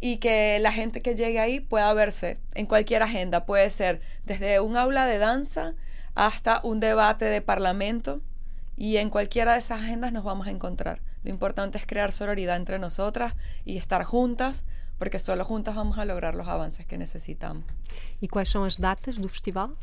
y 0.00 0.18
que 0.18 0.58
la 0.60 0.72
gente 0.72 1.00
que 1.00 1.14
llegue 1.14 1.40
ahí 1.40 1.60
pueda 1.60 1.92
verse 1.92 2.38
en 2.54 2.66
cualquier 2.66 3.02
agenda, 3.02 3.46
puede 3.46 3.68
ser 3.70 4.00
desde 4.24 4.60
un 4.60 4.76
aula 4.76 5.06
de 5.06 5.18
danza 5.18 5.74
hasta 6.14 6.60
un 6.62 6.80
debate 6.80 7.24
de 7.24 7.40
parlamento 7.40 8.20
y 8.76 8.98
en 8.98 9.10
cualquiera 9.10 9.52
de 9.54 9.58
esas 9.58 9.80
agendas 9.80 10.12
nos 10.12 10.22
vamos 10.22 10.46
a 10.46 10.50
encontrar. 10.50 11.00
Lo 11.24 11.30
importante 11.30 11.78
es 11.78 11.86
crear 11.86 12.12
sororidad 12.12 12.56
entre 12.56 12.78
nosotras 12.78 13.34
y 13.64 13.76
estar 13.76 14.04
juntas, 14.04 14.64
porque 14.98 15.18
solo 15.18 15.44
juntas 15.44 15.74
vamos 15.74 15.98
a 15.98 16.04
lograr 16.04 16.34
los 16.34 16.48
avances 16.48 16.86
que 16.86 16.96
necesitamos. 16.96 17.64
E 18.22 18.28
quais 18.28 18.48
são 18.48 18.64
as 18.64 18.78
datas 18.78 19.16
do 19.16 19.28
festival? 19.28 19.76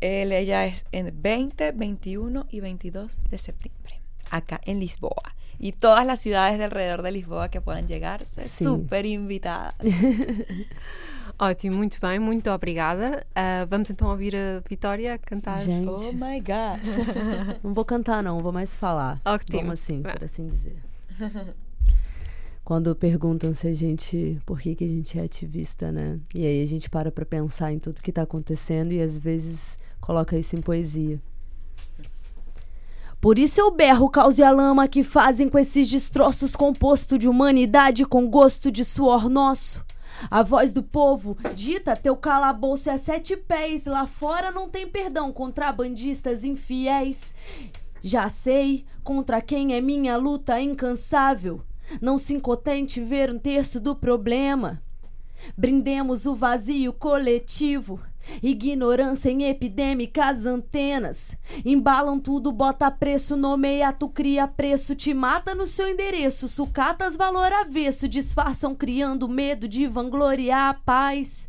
El 0.00 0.32
ella 0.32 0.64
es 0.66 0.84
en 0.92 1.12
20, 1.20 1.72
21 1.72 2.46
y 2.50 2.60
22 2.60 3.30
de 3.30 3.38
septiembre, 3.38 4.00
acá 4.30 4.60
en 4.64 4.78
Lisboa. 4.80 5.34
Y 5.58 5.72
todas 5.72 6.06
las 6.06 6.20
ciudades 6.20 6.56
de 6.58 6.64
alrededor 6.64 7.02
de 7.02 7.10
Lisboa 7.10 7.48
que 7.48 7.60
puedan 7.60 7.88
llegarse, 7.88 8.46
Sí. 8.48 8.64
súper 8.64 9.06
invitadas. 9.06 9.74
Ótimo, 11.40 11.76
muito 11.76 11.98
bem, 12.00 12.18
muito 12.18 12.50
obrigada. 12.50 13.24
Ah, 13.34 13.64
vamos 13.68 13.90
então 13.90 14.08
ouvir 14.08 14.34
a 14.36 14.60
Vitória 14.68 15.18
cantar. 15.18 15.62
Gente. 15.62 15.88
Oh 15.88 16.12
my 16.12 16.40
God. 16.40 16.80
Não 17.62 17.74
vou 17.74 17.84
cantar, 17.84 18.22
não, 18.22 18.40
vou 18.42 18.52
mais 18.52 18.74
falar. 18.76 19.20
Ótimo. 19.24 19.62
Vamos 19.62 19.80
assim, 19.80 20.02
por 20.02 20.24
assim 20.24 20.46
dizer. 20.48 20.76
Quando 22.64 22.94
perguntam 22.94 23.52
se 23.54 23.66
a 23.68 23.72
gente. 23.72 24.38
por 24.44 24.60
que, 24.60 24.74
que 24.74 24.84
a 24.84 24.88
gente 24.88 25.18
é 25.18 25.22
ativista, 25.22 25.90
né? 25.90 26.18
E 26.34 26.44
aí 26.44 26.62
a 26.62 26.66
gente 26.66 26.90
para 26.90 27.10
pra 27.10 27.24
pensar 27.24 27.72
em 27.72 27.78
tudo 27.78 28.02
que 28.02 28.12
tá 28.12 28.22
acontecendo 28.22 28.92
e 28.92 29.00
às 29.00 29.18
vezes 29.18 29.78
coloca 30.08 30.38
isso 30.38 30.56
em 30.56 30.62
poesia. 30.62 31.20
Por 33.20 33.38
isso 33.38 33.60
eu 33.60 33.70
berro 33.70 34.08
caos 34.08 34.38
e 34.38 34.42
a 34.42 34.50
lama 34.50 34.88
que 34.88 35.02
fazem 35.02 35.50
com 35.50 35.58
esses 35.58 35.86
destroços 35.86 36.56
composto 36.56 37.18
de 37.18 37.28
humanidade 37.28 38.06
com 38.06 38.26
gosto 38.26 38.70
de 38.70 38.86
suor 38.86 39.28
nosso. 39.28 39.84
A 40.30 40.42
voz 40.42 40.72
do 40.72 40.82
povo 40.82 41.36
dita 41.54 41.94
teu 41.94 42.16
calabouço 42.16 42.88
é 42.88 42.94
a 42.94 42.98
sete 42.98 43.36
pés. 43.36 43.84
Lá 43.84 44.06
fora 44.06 44.50
não 44.50 44.70
tem 44.70 44.88
perdão, 44.88 45.30
contrabandistas 45.30 46.42
infiéis. 46.42 47.34
Já 48.02 48.30
sei 48.30 48.86
contra 49.04 49.42
quem 49.42 49.74
é 49.74 49.80
minha 49.82 50.16
luta 50.16 50.58
incansável. 50.58 51.60
Não 52.00 52.16
se 52.16 52.32
incontente 52.32 52.98
ver 52.98 53.30
um 53.30 53.38
terço 53.38 53.78
do 53.78 53.94
problema. 53.94 54.82
Brindemos 55.54 56.24
o 56.24 56.34
vazio 56.34 56.94
coletivo. 56.94 58.00
Ignorância 58.42 59.30
em 59.30 59.44
epidêmicas 59.44 60.44
antenas. 60.46 61.36
Embalam 61.64 62.20
tudo, 62.20 62.52
bota 62.52 62.90
preço, 62.90 63.36
nomeia, 63.36 63.92
tu 63.92 64.08
cria 64.08 64.46
preço, 64.46 64.94
te 64.94 65.12
mata 65.14 65.54
no 65.54 65.66
seu 65.66 65.88
endereço. 65.88 66.48
Sucatas 66.48 67.16
valor 67.16 67.52
avesso, 67.52 68.08
disfarçam 68.08 68.74
criando 68.74 69.28
medo 69.28 69.66
de 69.66 69.86
vangloriar 69.86 70.68
a 70.68 70.74
paz. 70.74 71.48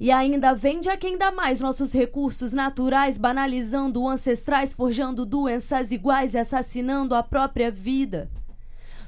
E 0.00 0.10
ainda 0.10 0.52
vende 0.52 0.88
a 0.88 0.96
quem 0.96 1.16
dá 1.16 1.30
mais 1.30 1.60
nossos 1.60 1.92
recursos 1.92 2.52
naturais, 2.52 3.16
banalizando 3.16 4.06
ancestrais, 4.06 4.74
forjando 4.74 5.24
doenças 5.24 5.92
iguais 5.92 6.34
e 6.34 6.38
assassinando 6.38 7.14
a 7.14 7.22
própria 7.22 7.70
vida. 7.70 8.28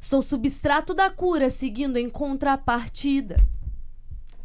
Sou 0.01 0.23
substrato 0.23 0.95
da 0.95 1.11
cura, 1.11 1.51
seguindo 1.51 1.97
em 1.97 2.09
contrapartida. 2.09 3.37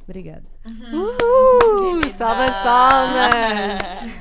Obrigada. 0.08 0.44
Uh, 0.66 2.10
salva 2.12 2.44
as 2.44 2.58
palmas! 2.64 4.12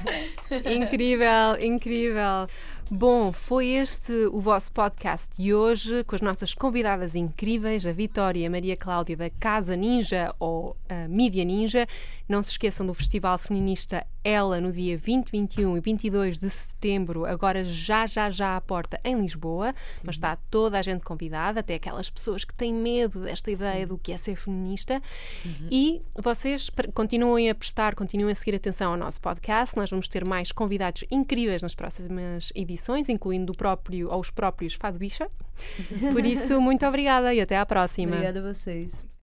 incrível, 0.64 1.56
incrível. 1.60 2.48
Bom, 2.90 3.32
foi 3.32 3.68
este 3.68 4.12
o 4.32 4.40
vosso 4.40 4.70
podcast 4.72 5.34
de 5.36 5.54
hoje, 5.54 6.04
com 6.04 6.14
as 6.14 6.20
nossas 6.20 6.54
convidadas 6.54 7.14
incríveis, 7.14 7.86
a 7.86 7.92
Vitória 7.92 8.40
e 8.40 8.46
a 8.46 8.50
Maria 8.50 8.76
Cláudia 8.76 9.16
da 9.16 9.30
Casa 9.30 9.74
Ninja 9.74 10.34
ou 10.38 10.76
a 10.88 11.08
Mídia 11.08 11.44
Ninja. 11.44 11.86
Não 12.28 12.42
se 12.42 12.50
esqueçam 12.50 12.86
do 12.86 12.94
Festival 12.94 13.36
Feminista 13.38 14.06
Ela 14.24 14.60
no 14.60 14.72
dia 14.72 14.96
20, 14.96 15.30
21 15.30 15.76
e 15.76 15.80
22 15.80 16.38
de 16.38 16.48
setembro, 16.48 17.26
agora 17.26 17.64
já, 17.64 18.06
já, 18.06 18.30
já 18.30 18.56
à 18.56 18.60
porta 18.60 19.00
em 19.04 19.18
Lisboa. 19.18 19.74
Mas 20.04 20.16
está 20.16 20.36
toda 20.50 20.78
a 20.78 20.82
gente 20.82 21.02
convidada, 21.02 21.60
até 21.60 21.74
aquelas 21.74 22.08
pessoas 22.08 22.44
que 22.44 22.54
têm 22.54 22.72
medo 22.72 23.20
desta 23.20 23.50
ideia 23.50 23.86
do 23.86 23.98
que 23.98 24.12
é 24.12 24.16
ser 24.16 24.36
feminista. 24.36 25.02
E 25.70 26.02
vocês 26.16 26.70
continuem 26.94 27.50
a 27.50 27.54
prestar, 27.54 27.94
continuem 27.94 28.32
a 28.32 28.34
seguir 28.34 28.54
atenção 28.56 28.92
ao 28.92 28.98
nosso 28.98 29.20
podcast. 29.20 29.76
Nós 29.76 29.90
vamos 29.90 30.08
ter 30.08 30.24
mais 30.24 30.52
convidados 30.52 31.04
incríveis 31.10 31.62
nas 31.62 31.74
próximas 31.74 32.50
edições, 32.54 32.71
incluindo 33.08 33.52
o 33.52 33.56
próprio, 33.56 34.10
ou 34.10 34.20
os 34.20 34.30
próprios 34.30 34.74
Fado 34.74 34.98
Bicha. 34.98 35.28
Por 36.12 36.24
isso, 36.24 36.60
muito 36.60 36.86
obrigada 36.86 37.32
e 37.34 37.40
até 37.40 37.56
à 37.56 37.66
próxima. 37.66 38.12
Obrigada 38.16 38.40
a 38.40 38.52
vocês. 38.52 39.11